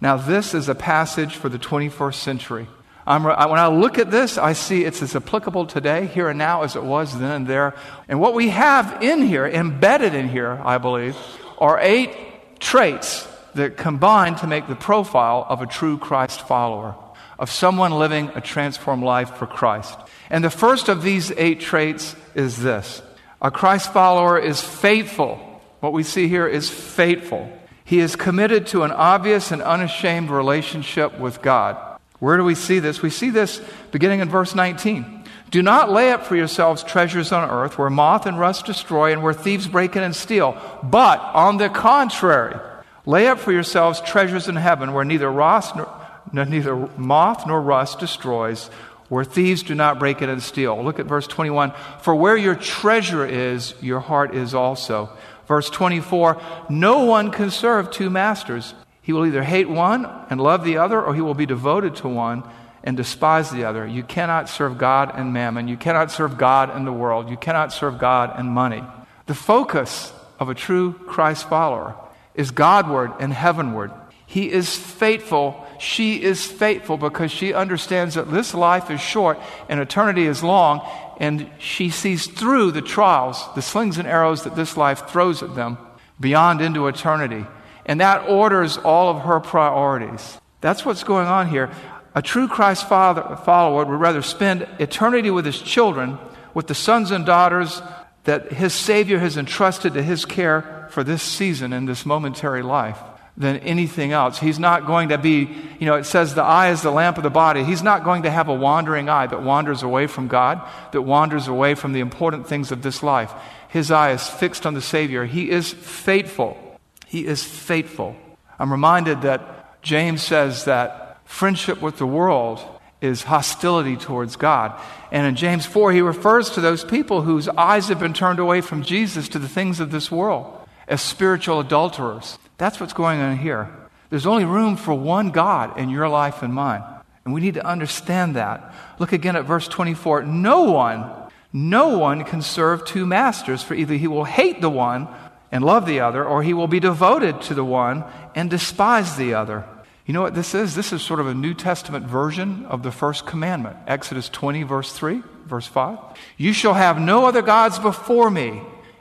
Now, 0.00 0.16
this 0.16 0.54
is 0.54 0.68
a 0.68 0.74
passage 0.74 1.36
for 1.36 1.48
the 1.48 1.58
21st 1.58 2.14
century. 2.14 2.68
I'm, 3.06 3.24
when 3.24 3.36
I 3.36 3.66
look 3.68 3.98
at 3.98 4.10
this, 4.10 4.38
I 4.38 4.52
see 4.52 4.84
it's 4.84 5.02
as 5.02 5.16
applicable 5.16 5.66
today, 5.66 6.06
here 6.06 6.28
and 6.28 6.38
now, 6.38 6.62
as 6.62 6.76
it 6.76 6.82
was 6.82 7.18
then 7.18 7.30
and 7.30 7.46
there. 7.46 7.74
And 8.08 8.20
what 8.20 8.34
we 8.34 8.50
have 8.50 9.02
in 9.02 9.22
here, 9.22 9.46
embedded 9.46 10.14
in 10.14 10.28
here, 10.28 10.60
I 10.64 10.78
believe, 10.78 11.16
are 11.58 11.78
eight 11.80 12.60
traits 12.60 13.26
that 13.54 13.76
combine 13.76 14.36
to 14.36 14.46
make 14.46 14.68
the 14.68 14.76
profile 14.76 15.44
of 15.48 15.60
a 15.60 15.66
true 15.66 15.98
Christ 15.98 16.46
follower, 16.46 16.94
of 17.38 17.50
someone 17.50 17.92
living 17.92 18.30
a 18.34 18.40
transformed 18.40 19.02
life 19.02 19.34
for 19.36 19.46
Christ. 19.46 19.98
And 20.30 20.44
the 20.44 20.50
first 20.50 20.88
of 20.88 21.02
these 21.02 21.32
eight 21.32 21.60
traits 21.60 22.14
is 22.34 22.58
this 22.58 23.02
a 23.42 23.50
Christ 23.50 23.92
follower 23.92 24.38
is 24.38 24.60
faithful. 24.60 25.36
What 25.80 25.92
we 25.92 26.02
see 26.02 26.28
here 26.28 26.46
is 26.46 26.70
faithful. 26.70 27.50
He 27.90 27.98
is 27.98 28.14
committed 28.14 28.68
to 28.68 28.84
an 28.84 28.92
obvious 28.92 29.50
and 29.50 29.60
unashamed 29.60 30.30
relationship 30.30 31.18
with 31.18 31.42
God. 31.42 31.76
Where 32.20 32.36
do 32.36 32.44
we 32.44 32.54
see 32.54 32.78
this? 32.78 33.02
We 33.02 33.10
see 33.10 33.30
this 33.30 33.60
beginning 33.90 34.20
in 34.20 34.28
verse 34.28 34.54
19. 34.54 35.24
Do 35.50 35.60
not 35.60 35.90
lay 35.90 36.12
up 36.12 36.24
for 36.24 36.36
yourselves 36.36 36.84
treasures 36.84 37.32
on 37.32 37.50
earth 37.50 37.78
where 37.78 37.90
moth 37.90 38.26
and 38.26 38.38
rust 38.38 38.64
destroy 38.64 39.12
and 39.12 39.24
where 39.24 39.32
thieves 39.32 39.66
break 39.66 39.96
in 39.96 40.04
and 40.04 40.14
steal. 40.14 40.56
But 40.84 41.18
on 41.18 41.56
the 41.56 41.68
contrary, 41.68 42.60
lay 43.06 43.26
up 43.26 43.40
for 43.40 43.50
yourselves 43.50 44.00
treasures 44.02 44.46
in 44.46 44.54
heaven 44.54 44.92
where 44.92 45.04
neither 45.04 45.32
nor, 45.32 45.88
neither 46.32 46.76
moth 46.96 47.44
nor 47.44 47.60
rust 47.60 47.98
destroys, 47.98 48.70
where 49.08 49.24
thieves 49.24 49.64
do 49.64 49.74
not 49.74 49.98
break 49.98 50.22
in 50.22 50.30
and 50.30 50.40
steal. 50.40 50.80
Look 50.80 51.00
at 51.00 51.06
verse 51.06 51.26
21. 51.26 51.72
For 52.02 52.14
where 52.14 52.36
your 52.36 52.54
treasure 52.54 53.26
is, 53.26 53.74
your 53.80 53.98
heart 53.98 54.32
is 54.36 54.54
also. 54.54 55.10
Verse 55.50 55.68
24. 55.68 56.40
No 56.68 57.06
one 57.06 57.32
can 57.32 57.50
serve 57.50 57.90
two 57.90 58.08
masters. 58.08 58.72
He 59.02 59.12
will 59.12 59.26
either 59.26 59.42
hate 59.42 59.68
one 59.68 60.06
and 60.30 60.40
love 60.40 60.62
the 60.62 60.76
other, 60.76 61.02
or 61.02 61.12
he 61.12 61.20
will 61.20 61.34
be 61.34 61.44
devoted 61.44 61.96
to 61.96 62.08
one 62.08 62.44
and 62.84 62.96
despise 62.96 63.50
the 63.50 63.64
other. 63.64 63.84
You 63.84 64.04
cannot 64.04 64.48
serve 64.48 64.78
God 64.78 65.10
and 65.12 65.32
mammon. 65.32 65.66
You 65.66 65.76
cannot 65.76 66.12
serve 66.12 66.38
God 66.38 66.70
and 66.70 66.86
the 66.86 66.92
world. 66.92 67.28
You 67.28 67.36
cannot 67.36 67.72
serve 67.72 67.98
God 67.98 68.32
and 68.36 68.48
money. 68.48 68.84
The 69.26 69.34
focus 69.34 70.12
of 70.38 70.50
a 70.50 70.54
true 70.54 70.92
Christ 70.92 71.48
follower 71.48 71.96
is 72.36 72.52
Godward 72.52 73.14
and 73.18 73.32
heavenward. 73.32 73.90
He 74.26 74.52
is 74.52 74.78
faithful. 74.78 75.66
She 75.80 76.22
is 76.22 76.46
faithful 76.46 76.96
because 76.96 77.32
she 77.32 77.52
understands 77.54 78.14
that 78.14 78.30
this 78.30 78.54
life 78.54 78.88
is 78.88 79.00
short 79.00 79.40
and 79.68 79.80
eternity 79.80 80.26
is 80.26 80.44
long, 80.44 80.88
and 81.20 81.50
she 81.58 81.90
sees 81.90 82.26
through 82.26 82.72
the 82.72 82.80
trials, 82.80 83.46
the 83.54 83.62
slings 83.62 83.98
and 83.98 84.08
arrows 84.08 84.44
that 84.44 84.56
this 84.56 84.76
life 84.76 85.06
throws 85.08 85.42
at 85.42 85.54
them, 85.54 85.76
beyond 86.18 86.62
into 86.62 86.88
eternity. 86.88 87.46
And 87.84 88.00
that 88.00 88.28
orders 88.28 88.78
all 88.78 89.10
of 89.10 89.22
her 89.24 89.38
priorities. 89.38 90.40
That's 90.62 90.84
what's 90.84 91.04
going 91.04 91.26
on 91.26 91.48
here. 91.48 91.70
A 92.14 92.22
true 92.22 92.48
Christ 92.48 92.88
follower 92.88 93.84
would 93.84 94.00
rather 94.00 94.22
spend 94.22 94.66
eternity 94.78 95.30
with 95.30 95.44
his 95.44 95.60
children, 95.60 96.18
with 96.54 96.66
the 96.66 96.74
sons 96.74 97.10
and 97.10 97.26
daughters 97.26 97.82
that 98.24 98.52
his 98.52 98.72
Savior 98.72 99.18
has 99.18 99.36
entrusted 99.36 99.94
to 99.94 100.02
his 100.02 100.24
care 100.24 100.88
for 100.90 101.04
this 101.04 101.22
season 101.22 101.72
in 101.72 101.84
this 101.84 102.06
momentary 102.06 102.62
life 102.62 102.98
than 103.36 103.56
anything 103.58 104.12
else. 104.12 104.38
He's 104.38 104.58
not 104.58 104.86
going 104.86 105.10
to 105.10 105.18
be, 105.18 105.48
you 105.78 105.86
know, 105.86 105.94
it 105.94 106.04
says 106.04 106.34
the 106.34 106.42
eye 106.42 106.70
is 106.70 106.82
the 106.82 106.90
lamp 106.90 107.16
of 107.16 107.22
the 107.22 107.30
body. 107.30 107.64
He's 107.64 107.82
not 107.82 108.04
going 108.04 108.24
to 108.24 108.30
have 108.30 108.48
a 108.48 108.54
wandering 108.54 109.08
eye 109.08 109.26
that 109.26 109.42
wanders 109.42 109.82
away 109.82 110.06
from 110.06 110.28
God, 110.28 110.60
that 110.92 111.02
wanders 111.02 111.48
away 111.48 111.74
from 111.74 111.92
the 111.92 112.00
important 112.00 112.46
things 112.46 112.72
of 112.72 112.82
this 112.82 113.02
life. 113.02 113.32
His 113.68 113.90
eye 113.90 114.12
is 114.12 114.28
fixed 114.28 114.66
on 114.66 114.74
the 114.74 114.82
Savior. 114.82 115.24
He 115.24 115.50
is 115.50 115.72
faithful. 115.72 116.58
He 117.06 117.24
is 117.24 117.42
faithful. 117.42 118.16
I'm 118.58 118.72
reminded 118.72 119.22
that 119.22 119.82
James 119.82 120.22
says 120.22 120.64
that 120.66 121.10
Friendship 121.30 121.80
with 121.80 121.96
the 121.96 122.06
world 122.06 122.60
is 123.00 123.22
hostility 123.22 123.96
towards 123.96 124.34
God. 124.34 124.78
And 125.12 125.28
in 125.28 125.36
James 125.36 125.64
4, 125.64 125.92
he 125.92 126.02
refers 126.02 126.50
to 126.50 126.60
those 126.60 126.84
people 126.84 127.22
whose 127.22 127.48
eyes 127.48 127.86
have 127.88 128.00
been 128.00 128.12
turned 128.12 128.40
away 128.40 128.60
from 128.60 128.82
Jesus 128.82 129.28
to 129.28 129.38
the 129.38 129.48
things 129.48 129.78
of 129.78 129.92
this 129.92 130.10
world 130.10 130.58
as 130.88 131.00
spiritual 131.00 131.60
adulterers. 131.60 132.36
That's 132.60 132.78
what's 132.78 132.92
going 132.92 133.20
on 133.20 133.38
here. 133.38 133.70
There's 134.10 134.26
only 134.26 134.44
room 134.44 134.76
for 134.76 134.92
one 134.92 135.30
God 135.30 135.78
in 135.78 135.88
your 135.88 136.10
life 136.10 136.42
and 136.42 136.52
mine. 136.52 136.82
And 137.24 137.32
we 137.32 137.40
need 137.40 137.54
to 137.54 137.66
understand 137.66 138.36
that. 138.36 138.74
Look 138.98 139.12
again 139.12 139.34
at 139.34 139.46
verse 139.46 139.66
24. 139.66 140.24
No 140.24 140.64
one, 140.64 141.10
no 141.54 141.96
one 141.96 142.22
can 142.22 142.42
serve 142.42 142.84
two 142.84 143.06
masters, 143.06 143.62
for 143.62 143.72
either 143.72 143.94
he 143.94 144.06
will 144.06 144.24
hate 144.24 144.60
the 144.60 144.68
one 144.68 145.08
and 145.50 145.64
love 145.64 145.86
the 145.86 146.00
other, 146.00 146.22
or 146.22 146.42
he 146.42 146.52
will 146.52 146.66
be 146.66 146.80
devoted 146.80 147.40
to 147.42 147.54
the 147.54 147.64
one 147.64 148.04
and 148.34 148.50
despise 148.50 149.16
the 149.16 149.32
other. 149.32 149.64
You 150.04 150.12
know 150.12 150.20
what 150.20 150.34
this 150.34 150.54
is? 150.54 150.74
This 150.74 150.92
is 150.92 151.00
sort 151.00 151.20
of 151.20 151.28
a 151.28 151.34
New 151.34 151.54
Testament 151.54 152.04
version 152.04 152.66
of 152.66 152.82
the 152.82 152.92
first 152.92 153.24
commandment. 153.24 153.78
Exodus 153.86 154.28
20, 154.28 154.64
verse 154.64 154.92
3, 154.92 155.22
verse 155.46 155.66
5. 155.66 155.98
You 156.36 156.52
shall 156.52 156.74
have 156.74 157.00
no 157.00 157.24
other 157.24 157.40
gods 157.40 157.78
before 157.78 158.30
me. 158.30 158.60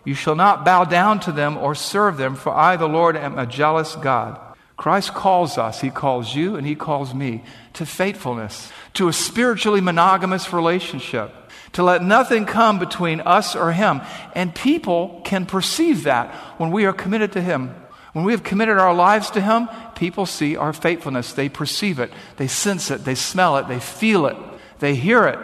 You 0.10 0.16
shall 0.16 0.34
not 0.34 0.66
bow 0.66 0.86
down 0.86 1.20
to 1.20 1.32
them 1.32 1.56
or 1.56 1.76
serve 1.76 2.18
them, 2.18 2.34
for 2.34 2.52
I, 2.52 2.78
the 2.78 2.88
Lord, 2.88 3.16
am 3.16 3.38
a 3.38 3.46
jealous 3.46 3.96
God. 3.96 4.40
Christ 4.76 5.14
calls 5.14 5.60
us, 5.60 5.82
He 5.82 5.92
calls 5.92 6.34
you, 6.34 6.56
and 6.56 6.66
He 6.66 6.74
calls 6.74 7.14
me 7.14 7.44
to 7.74 7.86
faithfulness, 7.86 8.72
to 8.96 9.08
a 9.08 9.14
spiritually 9.14 9.82
monogamous 9.82 10.52
relationship, 10.52 11.32
to 11.74 11.84
let 11.84 12.04
nothing 12.04 12.48
come 12.48 12.80
between 12.80 13.22
us 13.22 13.56
or 13.56 13.72
Him. 13.72 14.02
And 14.34 14.56
people 14.56 15.22
can 15.26 15.46
perceive 15.46 16.06
that 16.06 16.34
when 16.58 16.72
we 16.72 16.86
are 16.86 16.94
committed 16.94 17.34
to 17.34 17.42
Him. 17.42 17.76
When 18.14 18.26
we 18.26 18.32
have 18.32 18.42
committed 18.42 18.80
our 18.80 18.96
lives 18.96 19.30
to 19.30 19.42
Him, 19.42 19.70
people 19.94 20.26
see 20.26 20.58
our 20.58 20.74
faithfulness. 20.74 21.34
They 21.34 21.50
perceive 21.50 22.00
it, 22.00 22.12
they 22.38 22.48
sense 22.48 22.90
it, 22.90 23.06
they 23.06 23.14
smell 23.14 23.58
it, 23.58 23.68
they 23.68 23.80
feel 23.80 24.26
it, 24.26 24.38
they 24.80 24.96
hear 24.96 25.28
it. 25.28 25.38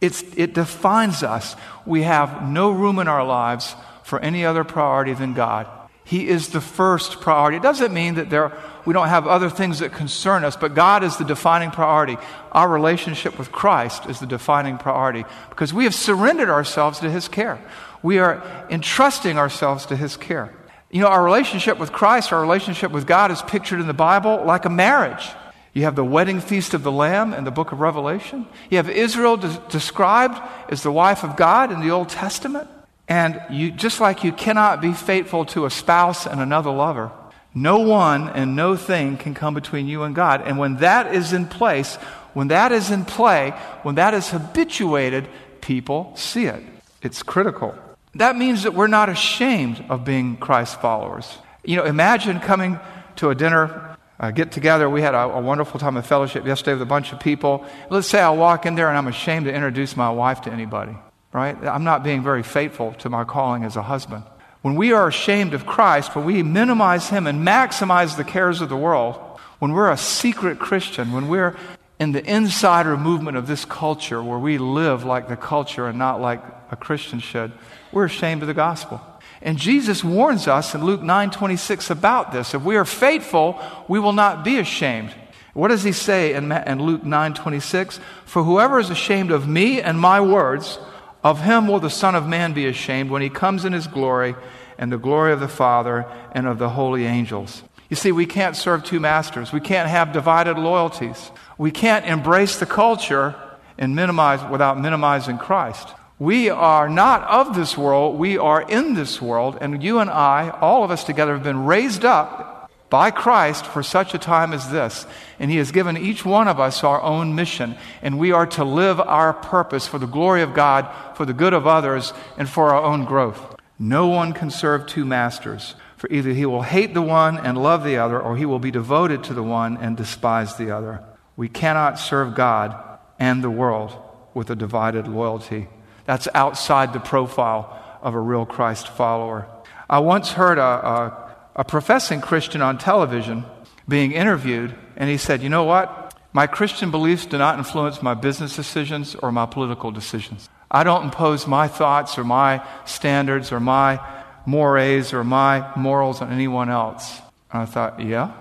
It's, 0.00 0.24
it 0.36 0.54
defines 0.54 1.22
us. 1.22 1.54
We 1.86 2.02
have 2.02 2.48
no 2.48 2.72
room 2.72 2.98
in 2.98 3.06
our 3.06 3.24
lives 3.24 3.76
for 4.08 4.18
any 4.20 4.46
other 4.46 4.64
priority 4.64 5.12
than 5.12 5.34
God. 5.34 5.66
He 6.02 6.26
is 6.26 6.48
the 6.48 6.62
first 6.62 7.20
priority. 7.20 7.58
It 7.58 7.62
doesn't 7.62 7.92
mean 7.92 8.14
that 8.14 8.30
there, 8.30 8.56
we 8.86 8.94
don't 8.94 9.08
have 9.08 9.26
other 9.26 9.50
things 9.50 9.80
that 9.80 9.92
concern 9.92 10.42
us, 10.42 10.56
but 10.56 10.74
God 10.74 11.04
is 11.04 11.18
the 11.18 11.24
defining 11.26 11.70
priority. 11.70 12.16
Our 12.52 12.66
relationship 12.66 13.38
with 13.38 13.52
Christ 13.52 14.06
is 14.06 14.18
the 14.18 14.26
defining 14.26 14.78
priority 14.78 15.26
because 15.50 15.74
we 15.74 15.84
have 15.84 15.94
surrendered 15.94 16.48
ourselves 16.48 17.00
to 17.00 17.10
His 17.10 17.28
care. 17.28 17.60
We 18.02 18.18
are 18.18 18.42
entrusting 18.70 19.36
ourselves 19.36 19.84
to 19.86 19.96
His 19.96 20.16
care. 20.16 20.54
You 20.90 21.02
know, 21.02 21.08
our 21.08 21.22
relationship 21.22 21.78
with 21.78 21.92
Christ, 21.92 22.32
our 22.32 22.40
relationship 22.40 22.90
with 22.90 23.06
God 23.06 23.30
is 23.30 23.42
pictured 23.42 23.78
in 23.78 23.86
the 23.86 23.92
Bible 23.92 24.42
like 24.46 24.64
a 24.64 24.70
marriage. 24.70 25.28
You 25.74 25.82
have 25.82 25.96
the 25.96 26.04
wedding 26.04 26.40
feast 26.40 26.72
of 26.72 26.82
the 26.82 26.90
Lamb 26.90 27.34
in 27.34 27.44
the 27.44 27.50
book 27.50 27.72
of 27.72 27.80
Revelation. 27.80 28.46
You 28.70 28.78
have 28.78 28.88
Israel 28.88 29.36
de- 29.36 29.62
described 29.68 30.40
as 30.70 30.82
the 30.82 30.90
wife 30.90 31.22
of 31.22 31.36
God 31.36 31.70
in 31.70 31.80
the 31.80 31.90
Old 31.90 32.08
Testament. 32.08 32.70
And 33.08 33.40
you, 33.50 33.70
just 33.70 34.00
like 34.00 34.22
you 34.22 34.32
cannot 34.32 34.80
be 34.80 34.92
faithful 34.92 35.46
to 35.46 35.64
a 35.64 35.70
spouse 35.70 36.26
and 36.26 36.40
another 36.40 36.70
lover, 36.70 37.10
no 37.54 37.78
one 37.78 38.28
and 38.28 38.54
no 38.54 38.76
thing 38.76 39.16
can 39.16 39.34
come 39.34 39.54
between 39.54 39.88
you 39.88 40.02
and 40.02 40.14
God. 40.14 40.42
And 40.46 40.58
when 40.58 40.76
that 40.76 41.14
is 41.14 41.32
in 41.32 41.46
place, 41.46 41.96
when 42.34 42.48
that 42.48 42.70
is 42.70 42.90
in 42.90 43.04
play, 43.04 43.50
when 43.82 43.94
that 43.96 44.14
is 44.14 44.28
habituated, 44.28 45.28
people 45.60 46.12
see 46.14 46.44
it. 46.46 46.62
It's 47.02 47.22
critical. 47.22 47.74
That 48.14 48.36
means 48.36 48.64
that 48.64 48.74
we're 48.74 48.86
not 48.86 49.08
ashamed 49.08 49.84
of 49.88 50.04
being 50.04 50.36
Christ 50.36 50.80
followers. 50.80 51.38
You 51.64 51.76
know, 51.76 51.84
imagine 51.84 52.40
coming 52.40 52.78
to 53.16 53.30
a 53.30 53.34
dinner, 53.34 53.96
uh, 54.20 54.30
get 54.30 54.52
together. 54.52 54.88
We 54.88 55.02
had 55.02 55.14
a, 55.14 55.22
a, 55.22 55.40
wonderful 55.40 55.78
time 55.78 55.96
of 55.96 56.06
fellowship 56.06 56.46
yesterday 56.46 56.72
with 56.72 56.82
a 56.82 56.86
bunch 56.86 57.12
of 57.12 57.20
people. 57.20 57.64
Let's 57.90 58.08
say 58.08 58.20
I 58.20 58.30
walk 58.30 58.66
in 58.66 58.74
there 58.74 58.88
and 58.88 58.96
I'm 58.96 59.08
ashamed 59.08 59.46
to 59.46 59.52
introduce 59.52 59.96
my 59.96 60.10
wife 60.10 60.42
to 60.42 60.52
anybody, 60.52 60.96
right? 61.32 61.56
I'm 61.62 61.84
not 61.84 62.02
being 62.02 62.22
very 62.22 62.42
faithful 62.42 62.92
to 62.94 63.08
my 63.08 63.24
calling 63.24 63.64
as 63.64 63.76
a 63.76 63.82
husband. 63.82 64.24
When 64.62 64.74
we 64.74 64.92
are 64.92 65.06
ashamed 65.06 65.54
of 65.54 65.66
Christ, 65.66 66.16
when 66.16 66.24
we 66.24 66.42
minimize 66.42 67.08
Him 67.08 67.26
and 67.26 67.46
maximize 67.46 68.16
the 68.16 68.24
cares 68.24 68.60
of 68.60 68.68
the 68.68 68.76
world, 68.76 69.16
when 69.58 69.72
we're 69.72 69.90
a 69.90 69.96
secret 69.96 70.58
Christian, 70.58 71.12
when 71.12 71.28
we're 71.28 71.56
in 72.00 72.12
the 72.12 72.24
insider 72.24 72.96
movement 72.96 73.36
of 73.36 73.46
this 73.46 73.64
culture 73.64 74.22
where 74.22 74.38
we 74.38 74.58
live 74.58 75.04
like 75.04 75.28
the 75.28 75.36
culture 75.36 75.86
and 75.86 75.98
not 75.98 76.20
like 76.20 76.42
a 76.70 76.76
Christian 76.76 77.18
should, 77.18 77.52
we're 77.92 78.04
ashamed 78.04 78.42
of 78.42 78.48
the 78.48 78.54
gospel. 78.54 79.00
And 79.40 79.58
Jesus 79.58 80.02
warns 80.02 80.48
us 80.48 80.74
in 80.74 80.84
Luke 80.84 81.02
9:26 81.02 81.90
about 81.90 82.32
this. 82.32 82.54
If 82.54 82.62
we 82.62 82.76
are 82.76 82.84
faithful, 82.84 83.60
we 83.86 83.98
will 83.98 84.12
not 84.12 84.44
be 84.44 84.58
ashamed. 84.58 85.14
What 85.54 85.68
does 85.68 85.82
he 85.82 85.92
say 85.92 86.34
in, 86.34 86.48
Luke 86.82 87.04
9:26? 87.04 88.00
For 88.24 88.42
whoever 88.42 88.78
is 88.78 88.90
ashamed 88.90 89.30
of 89.30 89.48
me 89.48 89.80
and 89.80 89.98
my 89.98 90.20
words, 90.20 90.78
of 91.22 91.40
him 91.40 91.66
will 91.66 91.80
the 91.80 91.90
Son 91.90 92.14
of 92.14 92.26
Man 92.26 92.52
be 92.52 92.66
ashamed 92.66 93.10
when 93.10 93.22
he 93.22 93.30
comes 93.30 93.64
in 93.64 93.72
his 93.72 93.86
glory 93.86 94.34
and 94.78 94.92
the 94.92 94.98
glory 94.98 95.32
of 95.32 95.40
the 95.40 95.48
Father 95.48 96.06
and 96.32 96.46
of 96.46 96.58
the 96.58 96.70
holy 96.70 97.04
angels. 97.04 97.62
You 97.88 97.96
see, 97.96 98.12
we 98.12 98.26
can't 98.26 98.56
serve 98.56 98.84
two 98.84 99.00
masters. 99.00 99.52
We 99.52 99.60
can't 99.60 99.88
have 99.88 100.12
divided 100.12 100.58
loyalties. 100.58 101.30
We 101.56 101.70
can't 101.70 102.04
embrace 102.04 102.58
the 102.58 102.66
culture 102.66 103.34
and 103.78 103.96
minimize 103.96 104.44
without 104.50 104.78
minimizing 104.78 105.38
Christ. 105.38 105.88
We 106.18 106.50
are 106.50 106.88
not 106.88 107.22
of 107.24 107.54
this 107.54 107.78
world, 107.78 108.18
we 108.18 108.38
are 108.38 108.60
in 108.60 108.94
this 108.94 109.22
world, 109.22 109.56
and 109.60 109.82
you 109.82 110.00
and 110.00 110.10
I, 110.10 110.50
all 110.50 110.82
of 110.82 110.90
us 110.90 111.04
together, 111.04 111.34
have 111.34 111.44
been 111.44 111.64
raised 111.64 112.04
up 112.04 112.47
by 112.90 113.10
Christ 113.10 113.66
for 113.66 113.82
such 113.82 114.14
a 114.14 114.18
time 114.18 114.52
as 114.52 114.70
this. 114.70 115.06
And 115.38 115.50
He 115.50 115.58
has 115.58 115.72
given 115.72 115.96
each 115.96 116.24
one 116.24 116.48
of 116.48 116.58
us 116.58 116.82
our 116.84 117.02
own 117.02 117.34
mission, 117.34 117.76
and 118.02 118.18
we 118.18 118.32
are 118.32 118.46
to 118.46 118.64
live 118.64 119.00
our 119.00 119.32
purpose 119.32 119.86
for 119.86 119.98
the 119.98 120.06
glory 120.06 120.42
of 120.42 120.54
God, 120.54 120.88
for 121.16 121.26
the 121.26 121.32
good 121.32 121.52
of 121.52 121.66
others, 121.66 122.12
and 122.36 122.48
for 122.48 122.72
our 122.72 122.82
own 122.82 123.04
growth. 123.04 123.56
No 123.78 124.08
one 124.08 124.32
can 124.32 124.50
serve 124.50 124.86
two 124.86 125.04
masters, 125.04 125.74
for 125.96 126.08
either 126.10 126.30
he 126.30 126.46
will 126.46 126.62
hate 126.62 126.94
the 126.94 127.02
one 127.02 127.38
and 127.38 127.62
love 127.62 127.84
the 127.84 127.96
other, 127.96 128.20
or 128.20 128.36
he 128.36 128.46
will 128.46 128.58
be 128.58 128.70
devoted 128.70 129.22
to 129.24 129.34
the 129.34 129.42
one 129.42 129.76
and 129.76 129.96
despise 129.96 130.56
the 130.56 130.70
other. 130.70 131.02
We 131.36 131.48
cannot 131.48 131.98
serve 131.98 132.34
God 132.34 132.76
and 133.18 133.42
the 133.42 133.50
world 133.50 133.96
with 134.34 134.50
a 134.50 134.56
divided 134.56 135.06
loyalty. 135.06 135.68
That's 136.04 136.28
outside 136.34 136.92
the 136.92 137.00
profile 137.00 137.98
of 138.02 138.14
a 138.14 138.20
real 138.20 138.46
Christ 138.46 138.88
follower. 138.88 139.46
I 139.90 139.98
once 140.00 140.32
heard 140.32 140.58
a, 140.58 140.62
a, 140.62 141.27
a 141.58 141.64
professing 141.64 142.20
Christian 142.20 142.62
on 142.62 142.78
television 142.78 143.44
being 143.88 144.12
interviewed, 144.12 144.74
and 144.96 145.10
he 145.10 145.16
said, 145.16 145.42
You 145.42 145.48
know 145.48 145.64
what? 145.64 146.14
My 146.32 146.46
Christian 146.46 146.90
beliefs 146.90 147.26
do 147.26 147.36
not 147.36 147.58
influence 147.58 148.00
my 148.00 148.14
business 148.14 148.54
decisions 148.54 149.16
or 149.16 149.32
my 149.32 149.44
political 149.44 149.90
decisions. 149.90 150.48
I 150.70 150.84
don't 150.84 151.04
impose 151.04 151.46
my 151.46 151.66
thoughts 151.66 152.16
or 152.16 152.22
my 152.22 152.64
standards 152.84 153.50
or 153.50 153.58
my 153.58 153.98
mores 154.46 155.12
or 155.12 155.24
my 155.24 155.72
morals 155.74 156.22
on 156.22 156.30
anyone 156.30 156.68
else. 156.68 157.20
And 157.50 157.62
I 157.62 157.64
thought, 157.64 158.00
yeah, 158.00 158.32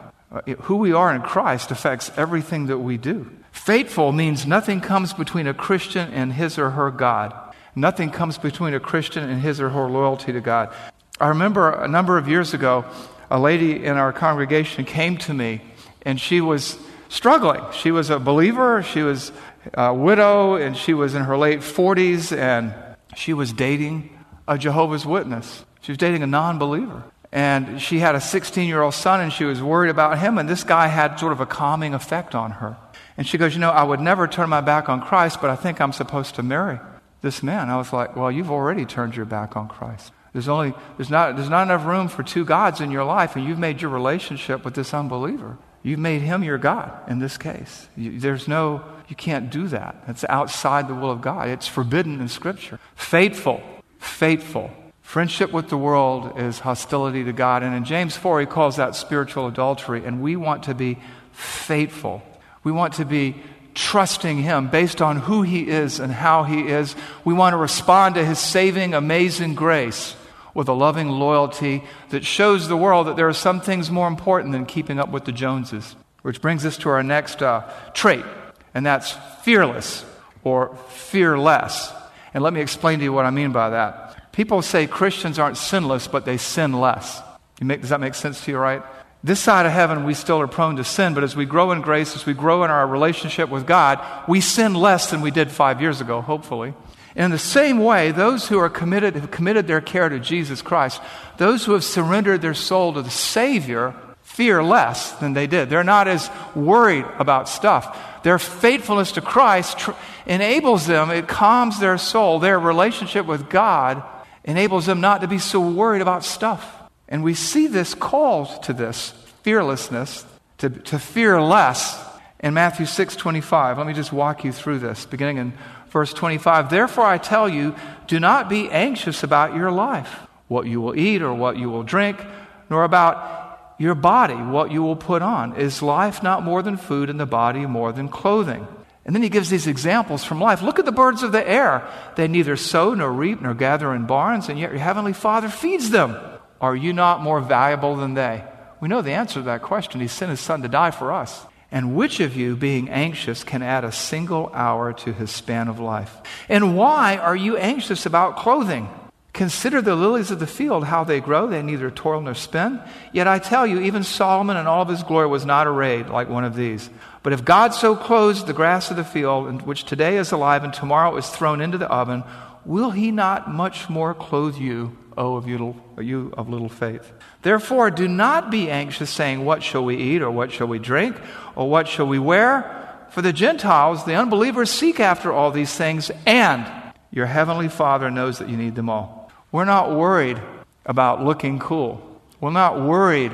who 0.62 0.76
we 0.76 0.94
are 0.94 1.16
in 1.16 1.22
Christ 1.22 1.72
affects 1.72 2.12
everything 2.18 2.68
that 2.68 2.80
we 2.80 2.98
do. 2.98 3.32
Faithful 3.52 4.12
means 4.12 4.46
nothing 4.46 4.80
comes 4.80 5.14
between 5.14 5.48
a 5.48 5.54
Christian 5.54 6.14
and 6.14 6.34
his 6.34 6.60
or 6.60 6.72
her 6.72 6.92
God. 6.92 7.34
Nothing 7.76 8.12
comes 8.12 8.38
between 8.38 8.74
a 8.74 8.80
Christian 8.80 9.28
and 9.28 9.42
his 9.42 9.62
or 9.62 9.70
her 9.70 9.90
loyalty 9.90 10.34
to 10.34 10.42
God. 10.42 10.74
I 11.20 11.30
remember 11.30 11.72
a 11.72 11.88
number 11.88 12.18
of 12.18 12.28
years 12.28 12.54
ago, 12.54 12.86
a 13.30 13.40
lady 13.40 13.84
in 13.84 13.98
our 13.98 14.14
congregation 14.14 14.86
came 14.86 15.18
to 15.18 15.34
me 15.34 15.62
and 16.04 16.20
she 16.20 16.42
was 16.42 16.78
struggling. 17.10 17.64
She 17.74 17.92
was 17.92 18.10
a 18.10 18.20
believer, 18.20 18.84
she 18.84 19.02
was 19.02 19.32
a 19.74 19.94
widow, 19.94 20.56
and 20.56 20.78
she 20.78 20.94
was 20.94 21.16
in 21.16 21.24
her 21.24 21.38
late 21.38 21.60
40s, 21.60 22.36
and 22.36 22.74
she 23.16 23.34
was 23.34 23.52
dating 23.52 24.18
a 24.48 24.58
Jehovah's 24.58 25.06
Witness. 25.06 25.66
She 25.82 25.92
was 25.92 25.98
dating 25.98 26.24
a 26.24 26.28
non 26.28 26.60
believer. 26.60 27.04
And 27.32 27.82
she 27.82 28.00
had 28.00 28.16
a 28.16 28.22
16 28.22 28.68
year 28.68 28.82
old 28.82 28.94
son, 28.94 29.20
and 29.20 29.34
she 29.34 29.44
was 29.44 29.62
worried 29.62 29.90
about 29.90 30.20
him, 30.20 30.38
and 30.38 30.48
this 30.48 30.64
guy 30.64 30.88
had 30.88 31.20
sort 31.20 31.34
of 31.34 31.42
a 31.42 31.46
calming 31.46 31.94
effect 31.94 32.36
on 32.36 32.52
her. 32.52 32.78
And 33.18 33.28
she 33.28 33.38
goes, 33.38 33.54
You 33.54 33.60
know, 33.60 33.72
I 33.72 33.84
would 33.84 34.00
never 34.00 34.28
turn 34.28 34.50
my 34.50 34.62
back 34.62 34.88
on 34.88 35.02
Christ, 35.02 35.42
but 35.42 35.50
I 35.50 35.56
think 35.56 35.82
I'm 35.82 35.92
supposed 35.92 36.36
to 36.36 36.44
marry 36.44 36.80
this 37.22 37.44
man. 37.44 37.70
I 37.70 37.76
was 37.76 37.92
like, 37.92 38.16
Well, 38.16 38.32
you've 38.32 38.52
already 38.52 38.86
turned 38.86 39.16
your 39.16 39.26
back 39.26 39.58
on 39.58 39.68
Christ. 39.68 40.14
There's, 40.38 40.48
only, 40.48 40.76
there's, 40.98 41.10
not, 41.10 41.36
there's 41.36 41.50
not 41.50 41.64
enough 41.64 41.84
room 41.84 42.10
for 42.10 42.22
two 42.22 42.46
gods 42.46 42.80
in 42.80 42.92
your 42.92 43.04
life, 43.04 43.36
and 43.36 43.44
you've 43.44 43.58
made 43.58 43.82
your 43.82 43.90
relationship 43.90 44.64
with 44.64 44.76
this 44.76 44.94
unbeliever. 44.94 45.58
You've 45.82 45.98
made 45.98 46.22
him 46.22 46.44
your 46.44 46.60
God 46.60 47.10
in 47.10 47.18
this 47.18 47.40
case. 47.40 47.90
You, 47.98 48.20
there's 48.20 48.48
no, 48.48 48.84
you 49.08 49.16
can't 49.16 49.50
do 49.50 49.68
that. 49.70 49.96
It's 50.08 50.24
outside 50.30 50.88
the 50.88 50.94
will 50.94 51.10
of 51.10 51.22
God. 51.22 51.50
It's 51.50 51.68
forbidden 51.68 52.22
in 52.22 52.28
Scripture. 52.28 52.80
Faithful, 52.94 53.64
faithful. 53.98 54.70
Friendship 55.02 55.52
with 55.52 55.70
the 55.70 55.78
world 55.78 56.38
is 56.38 56.60
hostility 56.60 57.24
to 57.24 57.34
God. 57.34 57.64
And 57.64 57.74
in 57.74 57.84
James 57.84 58.16
4, 58.16 58.42
he 58.42 58.46
calls 58.46 58.76
that 58.76 58.96
spiritual 58.96 59.48
adultery. 59.48 60.06
And 60.06 60.22
we 60.22 60.36
want 60.36 60.66
to 60.66 60.76
be 60.76 61.00
faithful. 61.32 62.22
We 62.64 62.72
want 62.72 62.94
to 62.94 63.06
be 63.06 63.42
trusting 63.74 64.38
Him 64.38 64.68
based 64.68 65.02
on 65.02 65.18
who 65.18 65.42
He 65.42 65.68
is 65.68 66.00
and 66.00 66.12
how 66.12 66.44
He 66.44 66.68
is. 66.68 66.96
We 67.26 67.34
want 67.34 67.54
to 67.54 67.58
respond 67.58 68.16
to 68.16 68.26
His 68.26 68.38
saving, 68.38 68.94
amazing 68.94 69.56
grace 69.56 70.16
with 70.58 70.68
a 70.68 70.74
loving 70.74 71.08
loyalty 71.08 71.84
that 72.10 72.26
shows 72.26 72.68
the 72.68 72.76
world 72.76 73.06
that 73.06 73.16
there 73.16 73.28
are 73.28 73.34
some 73.34 73.62
things 73.62 73.92
more 73.92 74.08
important 74.08 74.52
than 74.52 74.66
keeping 74.66 74.98
up 74.98 75.12
with 75.12 75.24
the 75.24 75.32
Joneses. 75.32 75.96
Which 76.24 76.42
brings 76.42 76.66
us 76.66 76.80
to 76.80 76.90
our 76.90 77.04
next 77.04 77.44
uh, 77.44 77.62
trait, 77.94 78.26
and 78.74 78.84
that's 78.84 79.12
fearless 79.44 80.04
or 80.44 80.76
fearless. 80.90 81.94
And 82.34 82.44
let 82.44 82.54
me 82.54 82.62
explain 82.62 82.98
to 82.98 83.04
you 83.06 83.14
what 83.14 83.26
I 83.26 83.30
mean 83.30 83.52
by 83.52 83.70
that. 83.70 84.32
People 84.32 84.64
say 84.64 84.88
Christians 84.88 85.38
aren't 85.38 85.58
sinless, 85.58 86.08
but 86.08 86.26
they 86.26 86.38
sin 86.38 86.74
less. 86.74 87.22
Make, 87.62 87.82
does 87.82 87.92
that 87.92 88.02
make 88.02 88.16
sense 88.16 88.44
to 88.46 88.52
you, 88.52 88.58
right? 88.58 88.82
This 89.24 89.40
side 89.40 89.68
of 89.68 89.72
heaven, 89.72 90.06
we 90.06 90.16
still 90.16 90.42
are 90.42 90.48
prone 90.48 90.78
to 90.78 90.84
sin, 90.84 91.14
but 91.14 91.24
as 91.24 91.36
we 91.36 91.46
grow 91.46 91.72
in 91.72 91.82
grace, 91.82 92.16
as 92.16 92.26
we 92.26 92.34
grow 92.34 92.64
in 92.64 92.72
our 92.72 92.88
relationship 92.88 93.50
with 93.50 93.68
God, 93.68 94.04
we 94.28 94.42
sin 94.42 94.74
less 94.74 95.12
than 95.12 95.22
we 95.22 95.30
did 95.30 95.52
five 95.52 95.82
years 95.82 96.02
ago, 96.02 96.20
hopefully. 96.20 96.74
In 97.18 97.32
the 97.32 97.40
same 97.40 97.80
way, 97.80 98.12
those 98.12 98.48
who 98.48 98.60
are 98.60 98.70
committed, 98.70 99.16
have 99.16 99.32
committed 99.32 99.66
their 99.66 99.82
care 99.82 100.08
to 100.08 100.20
Jesus 100.20 100.62
Christ, 100.62 101.02
those 101.38 101.66
who 101.66 101.74
have 101.74 101.84
surrendered 101.84 102.44
their 102.44 102.54
soul 102.54 102.94
to 102.94 103.02
the 103.02 103.10
Savior, 103.10 103.96
fear 104.22 104.64
less 104.64 105.14
than 105.14 105.34
they 105.34 105.48
did. 105.48 105.68
They're 105.68 105.84
not 105.84 106.08
as 106.08 106.30
worried 106.54 107.06
about 107.18 107.50
stuff. 107.50 108.22
Their 108.22 108.38
faithfulness 108.38 109.14
to 109.14 109.22
Christ 109.22 109.80
tr- 109.80 109.92
enables 110.28 110.86
them, 110.86 111.10
it 111.10 111.28
calms 111.28 111.80
their 111.80 111.98
soul. 111.98 112.38
Their 112.38 112.60
relationship 112.60 113.26
with 113.26 113.50
God 113.50 114.04
enables 114.44 114.86
them 114.86 115.02
not 115.02 115.22
to 115.22 115.28
be 115.28 115.40
so 115.40 115.60
worried 115.60 116.04
about 116.04 116.24
stuff. 116.24 116.72
And 117.10 117.24
we 117.24 117.34
see 117.34 117.66
this 117.66 117.96
call 117.96 118.46
to 118.60 118.74
this 118.74 119.10
fearlessness, 119.42 120.24
to, 120.60 120.70
to 120.70 121.00
fear 121.00 121.42
less 121.42 122.00
in 122.40 122.54
Matthew 122.54 122.86
6 122.86 123.16
25. 123.16 123.80
Let 123.80 123.88
me 123.88 123.94
just 123.94 124.14
walk 124.14 124.44
you 124.44 124.52
through 124.52 124.80
this, 124.80 125.08
beginning 125.08 125.38
in 125.38 125.54
Verse 125.90 126.14
25 126.14 126.70
Therefore 126.70 127.06
I 127.06 127.18
tell 127.18 127.48
you, 127.48 127.76
do 128.08 128.20
not 128.20 128.50
be 128.50 128.70
anxious 128.70 129.24
about 129.24 129.56
your 129.56 129.72
life, 129.72 130.14
what 130.48 130.68
you 130.68 130.82
will 130.82 130.98
eat 130.98 131.22
or 131.22 131.34
what 131.34 131.58
you 131.58 131.70
will 131.70 131.84
drink, 131.84 132.24
nor 132.70 132.84
about 132.84 133.76
your 133.78 133.96
body, 133.96 134.36
what 134.36 134.72
you 134.72 134.82
will 134.82 134.96
put 134.96 135.22
on. 135.22 135.56
Is 135.56 135.82
life 135.82 136.24
not 136.24 136.44
more 136.44 136.62
than 136.62 136.78
food, 136.78 137.10
and 137.10 137.20
the 137.20 137.26
body 137.26 137.66
more 137.66 137.92
than 137.92 138.10
clothing? 138.10 138.68
And 139.06 139.16
then 139.16 139.24
he 139.24 139.30
gives 139.30 139.50
these 139.50 139.68
examples 139.68 140.26
from 140.26 140.42
life. 140.42 140.62
Look 140.62 140.80
at 140.80 140.86
the 140.86 140.92
birds 140.92 141.24
of 141.24 141.32
the 141.32 141.48
air. 141.48 141.88
They 142.18 142.28
neither 142.28 142.58
sow 142.58 142.94
nor 142.94 143.10
reap 143.10 143.42
nor 143.42 143.54
gather 143.54 143.94
in 143.96 144.06
barns, 144.06 144.50
and 144.50 144.60
yet 144.60 144.72
your 144.72 144.82
heavenly 144.82 145.14
Father 145.14 145.48
feeds 145.48 145.92
them. 145.92 146.18
Are 146.60 146.76
you 146.76 146.92
not 146.92 147.22
more 147.22 147.40
valuable 147.40 147.96
than 147.96 148.16
they? 148.16 148.44
We 148.82 148.90
know 148.90 149.02
the 149.02 149.14
answer 149.14 149.36
to 149.36 149.44
that 149.44 149.62
question. 149.62 150.02
He 150.02 150.08
sent 150.08 150.32
his 150.32 150.40
son 150.42 150.62
to 150.64 150.68
die 150.68 150.92
for 150.92 151.14
us. 151.14 151.46
And 151.72 151.96
which 151.96 152.20
of 152.20 152.36
you, 152.36 152.56
being 152.56 152.90
anxious, 152.90 153.44
can 153.44 153.62
add 153.62 153.84
a 153.84 153.92
single 153.92 154.50
hour 154.54 154.94
to 154.94 155.12
his 155.12 155.32
span 155.32 155.68
of 155.68 155.80
life? 155.80 156.16
And 156.48 156.78
why 156.78 157.18
are 157.18 157.36
you 157.36 157.58
anxious 157.58 158.06
about 158.06 158.38
clothing? 158.38 158.88
Consider 159.34 159.82
the 159.82 159.96
lilies 159.96 160.32
of 160.32 160.40
the 160.40 160.48
field, 160.48 160.86
how 160.86 161.04
they 161.04 161.20
grow. 161.20 161.46
They 161.46 161.62
neither 161.62 161.92
toil 161.92 162.22
nor 162.22 162.34
spin. 162.34 162.82
Yet 163.14 163.28
I 163.28 163.38
tell 163.38 163.68
you, 163.68 163.82
even 163.82 164.04
Solomon 164.04 164.58
in 164.58 164.66
all 164.66 164.82
of 164.82 164.88
his 164.88 165.04
glory 165.04 165.28
was 165.28 165.46
not 165.46 165.68
arrayed 165.68 166.08
like 166.08 166.30
one 166.30 166.44
of 166.44 166.56
these. 166.56 166.90
But 167.22 167.34
if 167.34 167.46
God 167.46 167.74
so 167.74 167.96
clothes 167.96 168.46
the 168.46 168.54
grass 168.54 168.90
of 168.90 168.98
the 168.98 169.04
field, 169.04 169.62
which 169.62 169.84
today 169.84 170.18
is 170.18 170.32
alive 170.32 170.64
and 170.64 170.74
tomorrow 170.74 171.16
is 171.18 171.30
thrown 171.30 171.62
into 171.62 171.78
the 171.78 171.88
oven, 171.88 172.24
will 172.66 172.92
he 172.92 173.12
not 173.12 173.54
much 173.54 173.90
more 173.90 174.14
clothe 174.14 174.56
you, 174.56 174.98
O 175.18 175.36
of 175.36 175.48
you, 175.48 175.76
you 176.00 176.34
of 176.38 176.50
little 176.50 176.70
faith? 176.70 177.12
Therefore, 177.42 177.90
do 177.90 178.08
not 178.08 178.52
be 178.52 178.70
anxious, 178.70 179.10
saying, 179.10 179.44
What 179.44 179.64
shall 179.64 179.84
we 179.84 179.98
eat, 179.98 180.22
or 180.22 180.32
what 180.32 180.52
shall 180.52 180.68
we 180.68 180.80
drink, 180.80 181.16
or 181.56 181.70
what 181.70 181.88
shall 181.88 182.08
we 182.08 182.20
wear? 182.20 182.74
For 183.10 183.22
the 183.22 183.34
Gentiles, 183.34 184.06
the 184.06 184.16
unbelievers, 184.16 184.70
seek 184.70 185.00
after 185.00 185.32
all 185.32 185.52
these 185.52 185.74
things, 185.74 186.12
and 186.26 186.72
your 187.12 187.26
heavenly 187.26 187.70
Father 187.70 188.12
knows 188.12 188.40
that 188.40 188.50
you 188.50 188.58
need 188.58 188.76
them 188.76 188.90
all. 188.90 189.32
We're 189.52 189.66
not 189.66 189.96
worried 189.96 190.40
about 190.86 191.24
looking 191.24 191.58
cool. 191.58 192.22
We're 192.40 192.52
not 192.52 192.80
worried. 192.80 193.32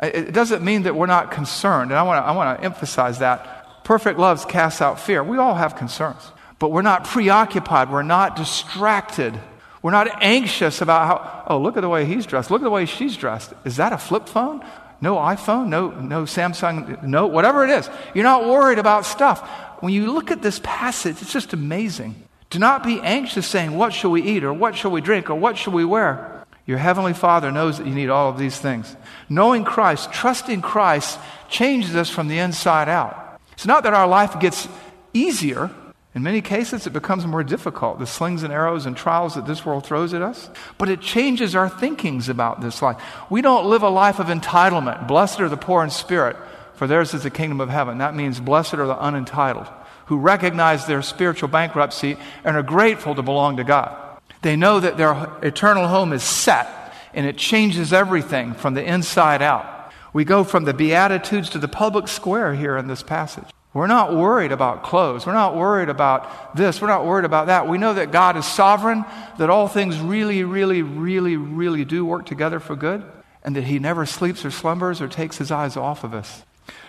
It 0.00 0.32
doesn't 0.32 0.62
mean 0.62 0.84
that 0.84 0.94
we're 0.94 1.06
not 1.06 1.30
concerned, 1.30 1.90
and 1.90 1.98
I 1.98 2.02
want 2.02 2.22
to 2.22 2.28
I 2.28 2.32
want 2.32 2.58
to 2.58 2.64
emphasize 2.64 3.18
that. 3.18 3.84
Perfect 3.84 4.18
love 4.18 4.48
casts 4.48 4.82
out 4.82 5.00
fear. 5.00 5.22
We 5.22 5.38
all 5.38 5.54
have 5.54 5.76
concerns, 5.76 6.32
but 6.58 6.70
we're 6.70 6.82
not 6.82 7.04
preoccupied. 7.04 7.90
We're 7.90 8.02
not 8.02 8.36
distracted 8.36 9.38
we're 9.86 9.92
not 9.92 10.20
anxious 10.20 10.80
about 10.80 11.06
how, 11.06 11.44
oh, 11.46 11.60
look 11.60 11.76
at 11.76 11.82
the 11.82 11.88
way 11.88 12.04
he's 12.06 12.26
dressed. 12.26 12.50
Look 12.50 12.60
at 12.60 12.64
the 12.64 12.70
way 12.70 12.86
she's 12.86 13.16
dressed. 13.16 13.52
Is 13.64 13.76
that 13.76 13.92
a 13.92 13.98
flip 13.98 14.28
phone? 14.28 14.64
No 15.00 15.14
iPhone? 15.14 15.68
No, 15.68 15.90
no 15.90 16.24
Samsung? 16.24 17.04
No, 17.04 17.28
whatever 17.28 17.62
it 17.62 17.70
is. 17.70 17.88
You're 18.12 18.24
not 18.24 18.48
worried 18.48 18.80
about 18.80 19.06
stuff. 19.06 19.48
When 19.78 19.92
you 19.92 20.10
look 20.10 20.32
at 20.32 20.42
this 20.42 20.60
passage, 20.64 21.22
it's 21.22 21.32
just 21.32 21.52
amazing. 21.52 22.16
Do 22.50 22.58
not 22.58 22.82
be 22.82 23.00
anxious 23.00 23.46
saying, 23.46 23.76
What 23.76 23.92
shall 23.92 24.10
we 24.10 24.22
eat, 24.22 24.42
or 24.42 24.52
what 24.52 24.74
shall 24.74 24.90
we 24.90 25.00
drink, 25.00 25.30
or 25.30 25.36
what 25.36 25.56
shall 25.56 25.72
we 25.72 25.84
wear? 25.84 26.44
Your 26.66 26.78
heavenly 26.78 27.14
Father 27.14 27.52
knows 27.52 27.78
that 27.78 27.86
you 27.86 27.94
need 27.94 28.10
all 28.10 28.28
of 28.28 28.38
these 28.38 28.58
things. 28.58 28.96
Knowing 29.28 29.62
Christ, 29.62 30.12
trusting 30.12 30.62
Christ, 30.62 31.16
changes 31.48 31.94
us 31.94 32.10
from 32.10 32.26
the 32.26 32.40
inside 32.40 32.88
out. 32.88 33.38
It's 33.52 33.66
not 33.66 33.84
that 33.84 33.94
our 33.94 34.08
life 34.08 34.40
gets 34.40 34.66
easier, 35.12 35.70
in 36.16 36.22
many 36.22 36.40
cases, 36.40 36.86
it 36.86 36.94
becomes 36.94 37.26
more 37.26 37.44
difficult, 37.44 37.98
the 37.98 38.06
slings 38.06 38.42
and 38.42 38.50
arrows 38.50 38.86
and 38.86 38.96
trials 38.96 39.34
that 39.34 39.46
this 39.46 39.66
world 39.66 39.84
throws 39.84 40.14
at 40.14 40.22
us. 40.22 40.48
But 40.78 40.88
it 40.88 41.02
changes 41.02 41.54
our 41.54 41.68
thinkings 41.68 42.30
about 42.30 42.62
this 42.62 42.80
life. 42.80 42.96
We 43.28 43.42
don't 43.42 43.66
live 43.66 43.82
a 43.82 43.90
life 43.90 44.18
of 44.18 44.28
entitlement. 44.28 45.06
Blessed 45.06 45.40
are 45.40 45.50
the 45.50 45.58
poor 45.58 45.84
in 45.84 45.90
spirit, 45.90 46.38
for 46.72 46.86
theirs 46.86 47.12
is 47.12 47.24
the 47.24 47.28
kingdom 47.28 47.60
of 47.60 47.68
heaven. 47.68 47.98
That 47.98 48.14
means 48.14 48.40
blessed 48.40 48.74
are 48.74 48.86
the 48.86 48.98
unentitled, 48.98 49.66
who 50.06 50.16
recognize 50.16 50.86
their 50.86 51.02
spiritual 51.02 51.50
bankruptcy 51.50 52.16
and 52.44 52.56
are 52.56 52.62
grateful 52.62 53.14
to 53.14 53.22
belong 53.22 53.58
to 53.58 53.64
God. 53.64 53.94
They 54.40 54.56
know 54.56 54.80
that 54.80 54.96
their 54.96 55.30
eternal 55.42 55.86
home 55.86 56.14
is 56.14 56.22
set, 56.22 56.94
and 57.12 57.26
it 57.26 57.36
changes 57.36 57.92
everything 57.92 58.54
from 58.54 58.72
the 58.72 58.82
inside 58.82 59.42
out. 59.42 59.92
We 60.14 60.24
go 60.24 60.44
from 60.44 60.64
the 60.64 60.72
Beatitudes 60.72 61.50
to 61.50 61.58
the 61.58 61.68
public 61.68 62.08
square 62.08 62.54
here 62.54 62.78
in 62.78 62.86
this 62.86 63.02
passage. 63.02 63.50
We're 63.76 63.88
not 63.88 64.16
worried 64.16 64.52
about 64.52 64.82
clothes. 64.84 65.26
We're 65.26 65.34
not 65.34 65.54
worried 65.54 65.90
about 65.90 66.56
this. 66.56 66.80
We're 66.80 66.88
not 66.88 67.04
worried 67.04 67.26
about 67.26 67.48
that. 67.48 67.68
We 67.68 67.76
know 67.76 67.92
that 67.92 68.10
God 68.10 68.38
is 68.38 68.46
sovereign, 68.46 69.04
that 69.36 69.50
all 69.50 69.68
things 69.68 69.98
really, 69.98 70.44
really, 70.44 70.80
really, 70.80 71.36
really 71.36 71.84
do 71.84 72.02
work 72.02 72.24
together 72.24 72.58
for 72.58 72.74
good, 72.74 73.04
and 73.44 73.54
that 73.54 73.64
He 73.64 73.78
never 73.78 74.06
sleeps 74.06 74.46
or 74.46 74.50
slumbers 74.50 75.02
or 75.02 75.08
takes 75.08 75.36
His 75.36 75.50
eyes 75.50 75.76
off 75.76 76.04
of 76.04 76.14
us. 76.14 76.42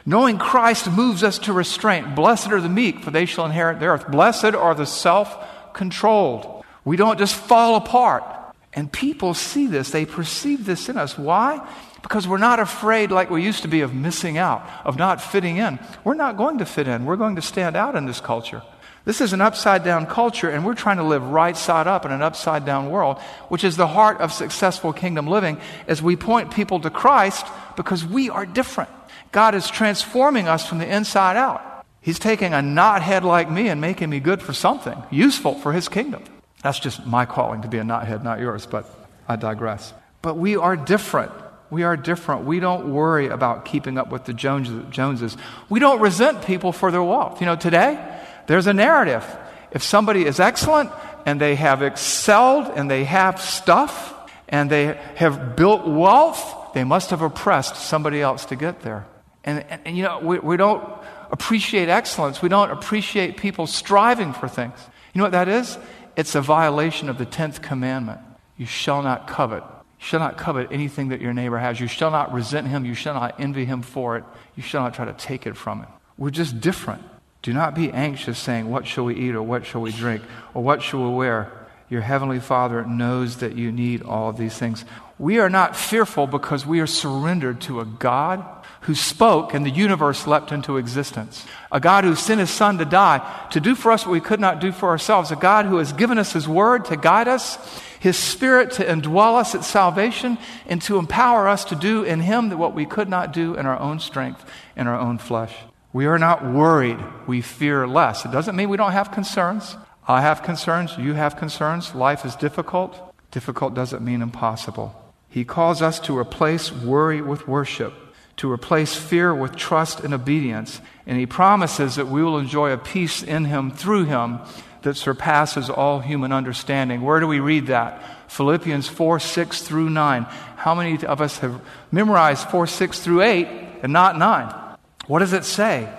Knowing 0.05 0.37
Christ 0.37 0.89
moves 0.89 1.23
us 1.23 1.39
to 1.39 1.51
restraint. 1.51 2.15
Blessed 2.15 2.53
are 2.53 2.61
the 2.61 2.69
meek, 2.69 3.03
for 3.03 3.11
they 3.11 3.25
shall 3.25 3.45
inherit 3.45 3.81
the 3.81 3.87
earth. 3.87 4.09
Blessed 4.09 4.55
are 4.55 4.73
the 4.73 4.85
self 4.85 5.73
controlled. 5.73 6.63
We 6.85 6.95
don't 6.95 7.19
just 7.19 7.35
fall 7.35 7.75
apart. 7.75 8.23
And 8.71 8.89
people 8.89 9.33
see 9.33 9.67
this, 9.67 9.89
they 9.89 10.05
perceive 10.05 10.65
this 10.65 10.87
in 10.87 10.95
us. 10.95 11.17
Why? 11.17 11.67
Because 12.07 12.25
we're 12.25 12.37
not 12.37 12.57
afraid 12.57 13.11
like 13.11 13.29
we 13.29 13.43
used 13.43 13.63
to 13.63 13.67
be 13.67 13.81
of 13.81 13.93
missing 13.93 14.37
out, 14.37 14.65
of 14.85 14.95
not 14.95 15.21
fitting 15.21 15.57
in. 15.57 15.77
We're 16.05 16.13
not 16.13 16.37
going 16.37 16.59
to 16.59 16.65
fit 16.65 16.87
in. 16.87 17.03
We're 17.03 17.17
going 17.17 17.35
to 17.35 17.41
stand 17.41 17.75
out 17.75 17.97
in 17.97 18.05
this 18.05 18.21
culture. 18.21 18.63
This 19.03 19.19
is 19.19 19.33
an 19.33 19.41
upside 19.41 19.83
down 19.83 20.05
culture, 20.05 20.49
and 20.49 20.65
we're 20.65 20.73
trying 20.73 20.97
to 20.97 21.03
live 21.03 21.21
right 21.21 21.57
side 21.57 21.85
up 21.85 22.05
in 22.05 22.13
an 22.13 22.21
upside 22.21 22.65
down 22.65 22.89
world, 22.91 23.19
which 23.49 23.65
is 23.65 23.75
the 23.75 23.87
heart 23.87 24.21
of 24.21 24.31
successful 24.31 24.93
kingdom 24.93 25.27
living 25.27 25.59
as 25.85 26.01
we 26.01 26.15
point 26.15 26.53
people 26.53 26.79
to 26.79 26.89
Christ 26.89 27.45
because 27.75 28.05
we 28.05 28.29
are 28.29 28.45
different. 28.45 28.89
God 29.33 29.53
is 29.53 29.69
transforming 29.69 30.47
us 30.47 30.65
from 30.65 30.77
the 30.77 30.87
inside 30.87 31.35
out. 31.35 31.85
He's 31.99 32.19
taking 32.19 32.53
a 32.53 32.59
knothead 32.59 33.23
like 33.23 33.51
me 33.51 33.67
and 33.67 33.81
making 33.81 34.09
me 34.09 34.21
good 34.21 34.41
for 34.41 34.53
something, 34.53 34.95
useful 35.11 35.55
for 35.55 35.73
His 35.73 35.89
kingdom. 35.89 36.23
That's 36.63 36.79
just 36.79 37.05
my 37.05 37.25
calling 37.25 37.63
to 37.63 37.67
be 37.67 37.79
a 37.79 37.83
knothead, 37.83 38.23
not 38.23 38.39
yours, 38.39 38.65
but 38.65 38.89
I 39.27 39.35
digress. 39.35 39.93
But 40.21 40.37
we 40.37 40.55
are 40.55 40.77
different. 40.77 41.33
We 41.69 41.83
are 41.83 41.97
different. 41.97 42.45
We 42.45 42.59
don't 42.59 42.93
worry 42.93 43.27
about 43.27 43.65
keeping 43.65 43.97
up 43.97 44.09
with 44.09 44.25
the 44.25 44.33
Joneses. 44.33 45.37
We 45.69 45.79
don't 45.79 45.99
resent 45.99 46.45
people 46.45 46.71
for 46.71 46.91
their 46.91 47.03
wealth. 47.03 47.41
You 47.41 47.45
know, 47.45 47.55
today, 47.55 48.21
there's 48.47 48.67
a 48.67 48.73
narrative. 48.73 49.25
If 49.71 49.83
somebody 49.83 50.25
is 50.25 50.39
excellent 50.39 50.91
and 51.25 51.41
they 51.41 51.55
have 51.55 51.81
excelled 51.83 52.67
and 52.75 52.89
they 52.89 53.03
have 53.03 53.41
stuff 53.41 54.13
and 54.47 54.69
they 54.69 54.97
have 55.15 55.57
built 55.57 55.85
wealth, 55.85 56.73
they 56.73 56.85
must 56.85 57.09
have 57.09 57.21
oppressed 57.21 57.75
somebody 57.75 58.21
else 58.21 58.45
to 58.45 58.55
get 58.55 58.81
there. 58.81 59.05
And, 59.43 59.65
and, 59.69 59.81
and 59.85 59.97
you 59.97 60.03
know, 60.03 60.19
we, 60.19 60.39
we 60.39 60.55
don't 60.55 60.83
appreciate 61.31 61.89
excellence. 61.89 62.41
We 62.41 62.49
don't 62.49 62.71
appreciate 62.71 63.35
people 63.35 63.67
striving 63.67 64.31
for 64.31 64.47
things. 64.47 64.79
You 65.13 65.19
know 65.19 65.25
what 65.25 65.33
that 65.33 65.49
is? 65.49 65.77
It's 66.15 66.35
a 66.35 66.41
violation 66.41 67.09
of 67.09 67.17
the 67.17 67.25
10th 67.25 67.61
commandment. 67.61 68.19
You 68.55 68.65
shall 68.65 69.03
not 69.03 69.27
covet. 69.27 69.63
You 69.99 70.05
shall 70.05 70.19
not 70.19 70.37
covet 70.37 70.71
anything 70.71 71.09
that 71.09 71.21
your 71.21 71.33
neighbor 71.33 71.57
has. 71.57 71.79
You 71.79 71.87
shall 71.87 72.11
not 72.11 72.31
resent 72.31 72.67
him. 72.67 72.85
You 72.85 72.93
shall 72.93 73.15
not 73.15 73.39
envy 73.39 73.65
him 73.65 73.81
for 73.81 74.17
it. 74.17 74.23
You 74.55 74.63
shall 74.63 74.83
not 74.83 74.93
try 74.93 75.05
to 75.05 75.13
take 75.13 75.47
it 75.47 75.57
from 75.57 75.79
him. 75.79 75.89
We're 76.17 76.29
just 76.29 76.59
different. 76.61 77.03
Do 77.41 77.53
not 77.53 77.75
be 77.75 77.91
anxious, 77.91 78.37
saying, 78.37 78.69
What 78.69 78.87
shall 78.87 79.05
we 79.05 79.15
eat, 79.15 79.35
or 79.35 79.41
what 79.41 79.65
shall 79.65 79.81
we 79.81 79.91
drink, 79.91 80.23
or 80.53 80.63
what 80.63 80.81
shall 80.81 81.03
we 81.03 81.15
wear? 81.15 81.51
Your 81.89 82.01
heavenly 82.01 82.39
Father 82.39 82.83
knows 82.85 83.37
that 83.37 83.55
you 83.55 83.71
need 83.71 84.03
all 84.03 84.29
of 84.29 84.37
these 84.37 84.57
things. 84.57 84.83
We 85.17 85.39
are 85.39 85.49
not 85.49 85.75
fearful 85.75 86.27
because 86.27 86.65
we 86.65 86.81
are 86.81 86.87
surrendered 86.87 87.61
to 87.61 87.79
a 87.79 87.85
God 87.85 88.45
who 88.81 88.93
spoke 88.93 89.53
and 89.53 89.65
the 89.65 89.69
universe 89.69 90.27
leapt 90.27 90.51
into 90.51 90.77
existence. 90.77 91.45
A 91.71 91.79
God 91.79 92.03
who 92.03 92.15
sent 92.15 92.39
his 92.39 92.49
Son 92.49 92.77
to 92.77 92.85
die, 92.85 93.47
to 93.51 93.59
do 93.59 93.73
for 93.73 93.91
us 93.91 94.05
what 94.05 94.11
we 94.11 94.19
could 94.19 94.39
not 94.39 94.59
do 94.59 94.71
for 94.71 94.89
ourselves. 94.89 95.31
A 95.31 95.35
God 95.35 95.65
who 95.65 95.77
has 95.77 95.93
given 95.93 96.17
us 96.17 96.33
his 96.33 96.47
word 96.47 96.85
to 96.85 96.97
guide 96.97 97.27
us, 97.27 97.57
his 97.99 98.17
spirit 98.17 98.71
to 98.73 98.85
indwell 98.85 99.39
us 99.39 99.55
at 99.55 99.63
salvation, 99.63 100.37
and 100.65 100.81
to 100.83 100.97
empower 100.97 101.47
us 101.47 101.65
to 101.65 101.75
do 101.75 102.03
in 102.03 102.21
him 102.21 102.49
what 102.57 102.75
we 102.75 102.85
could 102.85 103.09
not 103.09 103.33
do 103.33 103.55
in 103.55 103.65
our 103.65 103.79
own 103.79 103.99
strength, 103.99 104.45
in 104.75 104.87
our 104.87 104.99
own 104.99 105.17
flesh. 105.17 105.55
We 105.93 106.05
are 106.05 106.19
not 106.19 106.45
worried. 106.45 106.99
We 107.25 107.41
fear 107.41 107.87
less. 107.87 108.25
It 108.25 108.31
doesn't 108.31 108.55
mean 108.55 108.69
we 108.69 108.77
don't 108.77 108.91
have 108.91 109.11
concerns. 109.11 109.77
I 110.07 110.21
have 110.21 110.43
concerns. 110.43 110.97
You 110.97 111.13
have 111.13 111.37
concerns. 111.37 111.95
Life 111.95 112.23
is 112.25 112.35
difficult. 112.35 113.13
Difficult 113.31 113.73
doesn't 113.73 114.03
mean 114.03 114.21
impossible. 114.21 114.95
He 115.29 115.43
calls 115.43 115.81
us 115.81 115.99
to 116.01 116.17
replace 116.17 116.71
worry 116.71 117.21
with 117.21 117.47
worship, 117.47 117.93
to 118.37 118.51
replace 118.51 118.95
fear 118.95 119.33
with 119.33 119.55
trust 119.55 119.99
and 119.99 120.13
obedience. 120.13 120.81
And 121.05 121.17
He 121.17 121.25
promises 121.25 121.95
that 121.95 122.07
we 122.07 122.23
will 122.23 122.37
enjoy 122.37 122.71
a 122.71 122.77
peace 122.77 123.23
in 123.23 123.45
Him 123.45 123.71
through 123.71 124.05
Him 124.05 124.39
that 124.87 124.95
surpasses 124.95 125.69
all 125.69 125.99
human 125.99 126.31
understanding. 126.31 127.01
Where 127.01 127.19
do 127.19 127.27
we 127.27 127.41
read 127.41 127.67
that? 127.67 128.01
Philippians 128.31 128.87
4 128.87 129.19
6 129.19 129.61
through 129.61 129.89
9. 129.89 130.23
How 130.55 130.73
many 130.75 131.05
of 131.05 131.19
us 131.19 131.39
have 131.39 131.59
memorized 131.91 132.47
4 132.47 132.67
6 132.67 132.99
through 133.01 133.21
8 133.21 133.47
and 133.83 133.91
not 133.91 134.17
9? 134.17 134.77
What 135.07 135.19
does 135.19 135.33
it 135.33 135.43
say? 135.43 135.89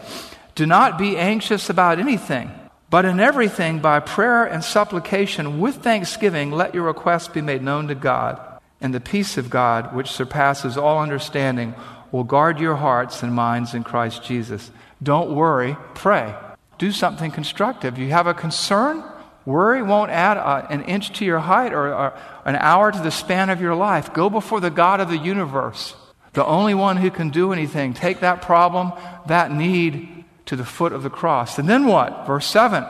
Do 0.55 0.65
not 0.65 0.97
be 0.97 1.19
anxious 1.19 1.69
about 1.69 1.99
anything, 1.99 2.51
but 2.89 3.05
in 3.05 3.21
everything, 3.21 3.81
by 3.81 4.01
prayer 4.01 4.47
and 4.47 4.65
supplication, 4.65 5.61
with 5.61 5.77
thanksgiving, 5.77 6.51
let 6.51 6.75
your 6.75 6.85
requests 6.85 7.29
be 7.29 7.43
made 7.43 7.63
known 7.63 7.89
to 7.89 7.95
God. 7.95 8.41
And 8.81 8.95
the 8.95 9.01
peace 9.01 9.37
of 9.37 9.51
God, 9.51 9.95
which 9.95 10.11
surpasses 10.11 10.79
all 10.79 11.03
understanding, 11.03 11.75
will 12.11 12.25
guard 12.25 12.59
your 12.59 12.77
hearts 12.77 13.23
and 13.23 13.35
minds 13.35 13.75
in 13.75 13.85
Christ 13.85 14.25
Jesus. 14.25 14.71
Don't 15.03 15.35
worry, 15.35 15.77
pray. 15.95 16.35
Do 16.79 16.93
something 16.93 17.31
constructive. 17.31 17.99
You 17.99 18.11
have 18.11 18.27
a 18.27 18.35
concern? 18.35 19.05
Worry 19.45 19.83
won't 19.83 20.11
add 20.11 20.37
a, 20.37 20.67
an 20.71 20.83
inch 20.85 21.13
to 21.19 21.25
your 21.25 21.39
height 21.39 21.73
or, 21.73 21.95
or 21.95 22.19
an 22.45 22.57
hour 22.57 22.93
to 22.93 22.99
the 22.99 23.11
span 23.11 23.51
of 23.51 23.61
your 23.61 23.75
life. 23.75 24.13
Go 24.13 24.31
before 24.31 24.61
the 24.61 24.71
God 24.71 25.01
of 25.01 25.09
the 25.09 25.19
universe 25.19 25.95
the 26.39 26.47
only 26.47 26.73
one 26.73 26.97
who 26.97 27.11
can 27.11 27.31
do 27.31 27.53
anything. 27.53 27.95
Take 27.95 28.21
that 28.21 28.43
problem, 28.43 28.93
that 29.27 29.51
need 29.51 30.25
to 30.47 30.55
the 30.55 30.65
foot 30.65 30.93
of 30.93 31.03
the 31.03 31.11
cross. 31.11 31.59
And 31.59 31.69
then 31.69 31.87
what? 31.87 32.29
Verse 32.29 32.47
7. 32.47 32.85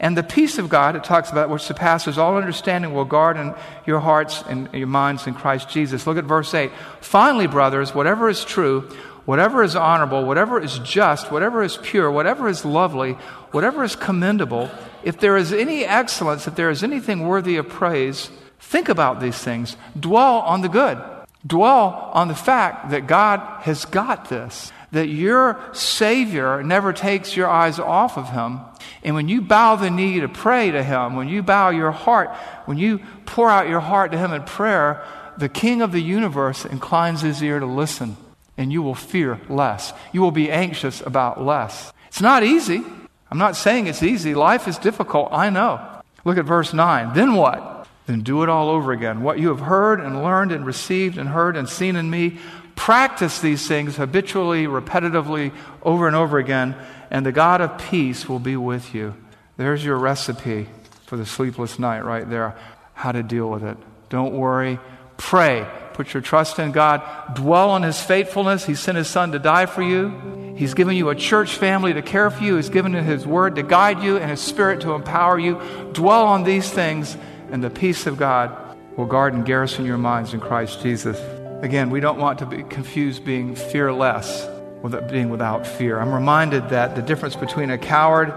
And 0.00 0.16
the 0.16 0.22
peace 0.22 0.56
of 0.56 0.70
God, 0.70 0.96
it 0.96 1.04
talks 1.04 1.30
about, 1.30 1.50
which 1.50 1.60
surpasses 1.60 2.16
all 2.16 2.38
understanding, 2.38 2.94
will 2.94 3.04
guard 3.04 3.36
in 3.36 3.54
your 3.86 4.00
hearts 4.00 4.42
and 4.48 4.72
your 4.72 4.86
minds 4.86 5.26
in 5.26 5.34
Christ 5.34 5.68
Jesus. 5.68 6.06
Look 6.06 6.16
at 6.16 6.24
verse 6.24 6.54
8. 6.54 6.72
Finally, 7.02 7.46
brothers, 7.46 7.94
whatever 7.94 8.30
is 8.30 8.42
true, 8.44 8.90
whatever 9.24 9.62
is 9.62 9.76
honorable, 9.76 10.24
whatever 10.24 10.60
is 10.60 10.78
just, 10.80 11.30
whatever 11.30 11.62
is 11.62 11.78
pure, 11.82 12.10
whatever 12.10 12.48
is 12.48 12.64
lovely, 12.64 13.12
whatever 13.50 13.84
is 13.84 13.96
commendable, 13.96 14.70
if 15.02 15.18
there 15.18 15.36
is 15.36 15.52
any 15.52 15.84
excellence, 15.84 16.46
if 16.46 16.54
there 16.54 16.70
is 16.70 16.82
anything 16.82 17.26
worthy 17.26 17.56
of 17.56 17.68
praise, 17.68 18.30
think 18.58 18.88
about 18.88 19.20
these 19.20 19.38
things. 19.38 19.76
Dwell 19.98 20.38
on 20.40 20.62
the 20.62 20.68
good. 20.68 21.02
Dwell 21.46 22.10
on 22.14 22.28
the 22.28 22.34
fact 22.34 22.90
that 22.90 23.06
God 23.06 23.62
has 23.62 23.84
got 23.84 24.30
this, 24.30 24.72
that 24.92 25.08
your 25.08 25.60
Savior 25.72 26.62
never 26.62 26.92
takes 26.92 27.36
your 27.36 27.48
eyes 27.48 27.78
off 27.78 28.16
of 28.16 28.30
Him. 28.30 28.60
And 29.02 29.14
when 29.14 29.28
you 29.28 29.42
bow 29.42 29.76
the 29.76 29.90
knee 29.90 30.20
to 30.20 30.28
pray 30.28 30.70
to 30.70 30.82
Him, 30.82 31.16
when 31.16 31.28
you 31.28 31.42
bow 31.42 31.68
your 31.68 31.90
heart, 31.90 32.30
when 32.64 32.78
you 32.78 33.00
pour 33.26 33.50
out 33.50 33.68
your 33.68 33.80
heart 33.80 34.12
to 34.12 34.18
Him 34.18 34.32
in 34.32 34.42
prayer, 34.44 35.04
the 35.36 35.50
King 35.50 35.82
of 35.82 35.92
the 35.92 36.00
universe 36.00 36.64
inclines 36.64 37.20
His 37.20 37.42
ear 37.42 37.60
to 37.60 37.66
listen, 37.66 38.16
and 38.56 38.72
you 38.72 38.82
will 38.82 38.94
fear 38.94 39.40
less. 39.48 39.92
You 40.12 40.20
will 40.20 40.30
be 40.30 40.50
anxious 40.50 41.00
about 41.00 41.42
less. 41.42 41.92
It's 42.08 42.20
not 42.20 42.42
easy. 42.44 42.82
I'm 43.30 43.38
not 43.38 43.56
saying 43.56 43.86
it's 43.86 44.02
easy. 44.02 44.34
Life 44.34 44.68
is 44.68 44.78
difficult. 44.78 45.28
I 45.32 45.50
know. 45.50 45.80
Look 46.24 46.38
at 46.38 46.44
verse 46.44 46.72
9. 46.72 47.14
Then 47.14 47.34
what? 47.34 47.74
then 48.06 48.20
do 48.20 48.42
it 48.42 48.48
all 48.48 48.68
over 48.68 48.92
again. 48.92 49.22
What 49.22 49.38
you 49.38 49.48
have 49.48 49.60
heard 49.60 50.00
and 50.00 50.22
learned 50.22 50.52
and 50.52 50.66
received 50.66 51.16
and 51.16 51.28
heard 51.28 51.56
and 51.56 51.68
seen 51.68 51.96
in 51.96 52.10
me, 52.10 52.38
practice 52.76 53.40
these 53.40 53.66
things 53.66 53.96
habitually, 53.96 54.66
repetitively, 54.66 55.52
over 55.82 56.06
and 56.06 56.16
over 56.16 56.38
again, 56.38 56.76
and 57.10 57.24
the 57.24 57.32
God 57.32 57.60
of 57.60 57.78
peace 57.78 58.28
will 58.28 58.38
be 58.38 58.56
with 58.56 58.94
you. 58.94 59.14
There's 59.56 59.84
your 59.84 59.96
recipe 59.96 60.68
for 61.06 61.16
the 61.16 61.24
sleepless 61.24 61.78
night 61.78 62.04
right 62.04 62.28
there. 62.28 62.56
How 62.94 63.12
to 63.12 63.22
deal 63.22 63.48
with 63.48 63.64
it. 63.64 63.76
Don't 64.08 64.34
worry. 64.34 64.78
Pray. 65.16 65.66
Put 65.94 66.12
your 66.12 66.20
trust 66.20 66.58
in 66.58 66.72
God. 66.72 67.02
Dwell 67.34 67.70
on 67.70 67.82
His 67.82 68.00
faithfulness. 68.00 68.66
He 68.66 68.74
sent 68.74 68.98
His 68.98 69.08
Son 69.08 69.32
to 69.32 69.38
die 69.38 69.66
for 69.66 69.82
you. 69.82 70.54
He's 70.56 70.74
given 70.74 70.94
you 70.96 71.08
a 71.08 71.14
church 71.14 71.56
family 71.56 71.94
to 71.94 72.02
care 72.02 72.30
for 72.30 72.44
you. 72.44 72.56
He's 72.56 72.68
given 72.68 72.92
His 72.92 73.26
Word 73.26 73.56
to 73.56 73.62
guide 73.62 74.02
you 74.02 74.18
and 74.18 74.30
His 74.30 74.40
Spirit 74.40 74.82
to 74.82 74.92
empower 74.92 75.38
you. 75.38 75.60
Dwell 75.92 76.26
on 76.26 76.44
these 76.44 76.68
things 76.70 77.16
and 77.50 77.62
the 77.62 77.70
peace 77.70 78.06
of 78.06 78.16
God 78.16 78.76
will 78.96 79.06
guard 79.06 79.34
and 79.34 79.44
garrison 79.44 79.84
your 79.84 79.98
minds 79.98 80.34
in 80.34 80.40
Christ 80.40 80.82
Jesus. 80.82 81.20
Again, 81.62 81.90
we 81.90 82.00
don't 82.00 82.18
want 82.18 82.40
to 82.40 82.46
be 82.46 82.62
confused 82.64 83.24
being 83.24 83.54
fearless 83.54 84.46
with 84.82 85.10
being 85.10 85.30
without 85.30 85.66
fear. 85.66 85.98
I'm 85.98 86.12
reminded 86.12 86.68
that 86.70 86.94
the 86.94 87.02
difference 87.02 87.36
between 87.36 87.70
a 87.70 87.78
coward 87.78 88.34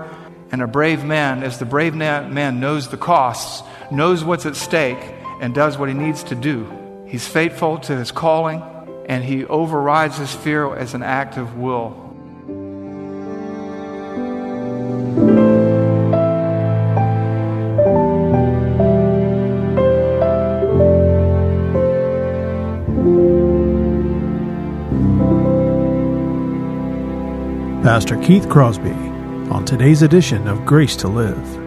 and 0.51 0.61
a 0.61 0.67
brave 0.67 1.03
man 1.03 1.43
is 1.43 1.57
the 1.57 1.65
brave 1.65 1.93
man 1.93 2.59
knows 2.59 2.87
the 2.87 2.97
costs, 2.97 3.67
knows 3.91 4.23
what's 4.23 4.45
at 4.45 4.55
stake, 4.55 4.99
and 5.41 5.53
does 5.53 5.77
what 5.77 5.89
he 5.89 5.95
needs 5.95 6.23
to 6.23 6.35
do. 6.35 6.65
He's 7.07 7.25
faithful 7.25 7.79
to 7.79 7.95
his 7.95 8.11
calling, 8.11 8.61
and 9.07 9.23
he 9.23 9.45
overrides 9.45 10.17
his 10.17 10.33
fear 10.35 10.75
as 10.75 10.93
an 10.93 11.03
act 11.03 11.37
of 11.37 11.57
will. 11.57 12.03
Pastor 27.83 28.17
Keith 28.21 28.49
Crosby 28.49 28.91
on 29.49 29.63
today's 29.63 30.01
edition 30.01 30.45
of 30.49 30.65
Grace 30.65 30.97
to 30.97 31.07
Live. 31.07 31.66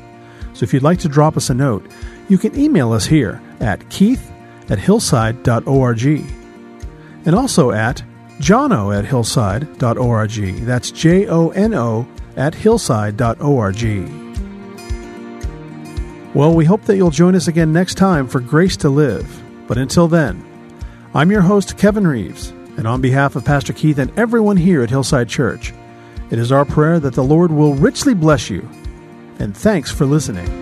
So 0.53 0.63
if 0.63 0.73
you'd 0.73 0.83
like 0.83 0.99
to 0.99 1.09
drop 1.09 1.37
us 1.37 1.49
a 1.49 1.53
note, 1.53 1.85
you 2.29 2.37
can 2.37 2.57
email 2.57 2.93
us 2.93 3.05
here 3.05 3.41
at 3.59 3.89
keith 3.89 4.31
at 4.69 4.79
hillside.org 4.79 6.05
and 7.25 7.35
also 7.35 7.71
at 7.71 8.03
jono 8.39 8.97
at 8.97 9.05
hillside.org. 9.05 10.65
That's 10.65 10.91
J 10.91 11.27
O 11.27 11.49
N 11.49 11.73
O 11.73 12.07
at 12.35 12.53
hillside.org. 12.53 14.21
Well, 16.33 16.53
we 16.53 16.63
hope 16.63 16.83
that 16.83 16.95
you'll 16.95 17.11
join 17.11 17.35
us 17.35 17.47
again 17.49 17.73
next 17.73 17.95
time 17.95 18.27
for 18.27 18.39
Grace 18.39 18.77
to 18.77 18.89
Live. 18.89 19.41
But 19.67 19.77
until 19.77 20.07
then, 20.07 20.45
I'm 21.13 21.29
your 21.29 21.41
host, 21.41 21.77
Kevin 21.77 22.07
Reeves, 22.07 22.49
and 22.77 22.87
on 22.87 23.01
behalf 23.01 23.35
of 23.35 23.43
Pastor 23.43 23.73
Keith 23.73 23.97
and 23.97 24.17
everyone 24.17 24.55
here 24.55 24.81
at 24.81 24.89
Hillside 24.89 25.27
Church, 25.27 25.73
it 26.29 26.39
is 26.39 26.51
our 26.53 26.63
prayer 26.63 26.99
that 27.01 27.13
the 27.13 27.23
Lord 27.23 27.51
will 27.51 27.73
richly 27.73 28.13
bless 28.13 28.49
you. 28.49 28.67
And 29.39 29.55
thanks 29.55 29.91
for 29.91 30.05
listening. 30.05 30.61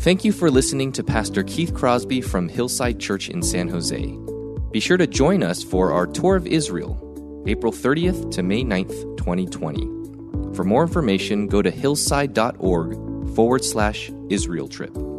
Thank 0.00 0.24
you 0.24 0.32
for 0.32 0.50
listening 0.50 0.92
to 0.92 1.04
Pastor 1.04 1.42
Keith 1.42 1.74
Crosby 1.74 2.22
from 2.22 2.48
Hillside 2.48 2.98
Church 2.98 3.28
in 3.28 3.42
San 3.42 3.68
Jose. 3.68 4.16
Be 4.72 4.80
sure 4.80 4.96
to 4.96 5.06
join 5.06 5.42
us 5.42 5.62
for 5.62 5.92
our 5.92 6.06
Tour 6.06 6.36
of 6.36 6.46
Israel, 6.46 7.09
April 7.46 7.72
30th 7.72 8.30
to 8.32 8.42
May 8.42 8.62
9th, 8.64 9.16
2020. 9.16 10.54
For 10.54 10.64
more 10.64 10.82
information, 10.82 11.46
go 11.46 11.62
to 11.62 11.70
hillside.org 11.70 13.34
forward 13.34 13.64
slash 13.64 14.10
Israel 14.28 14.68
trip. 14.68 15.09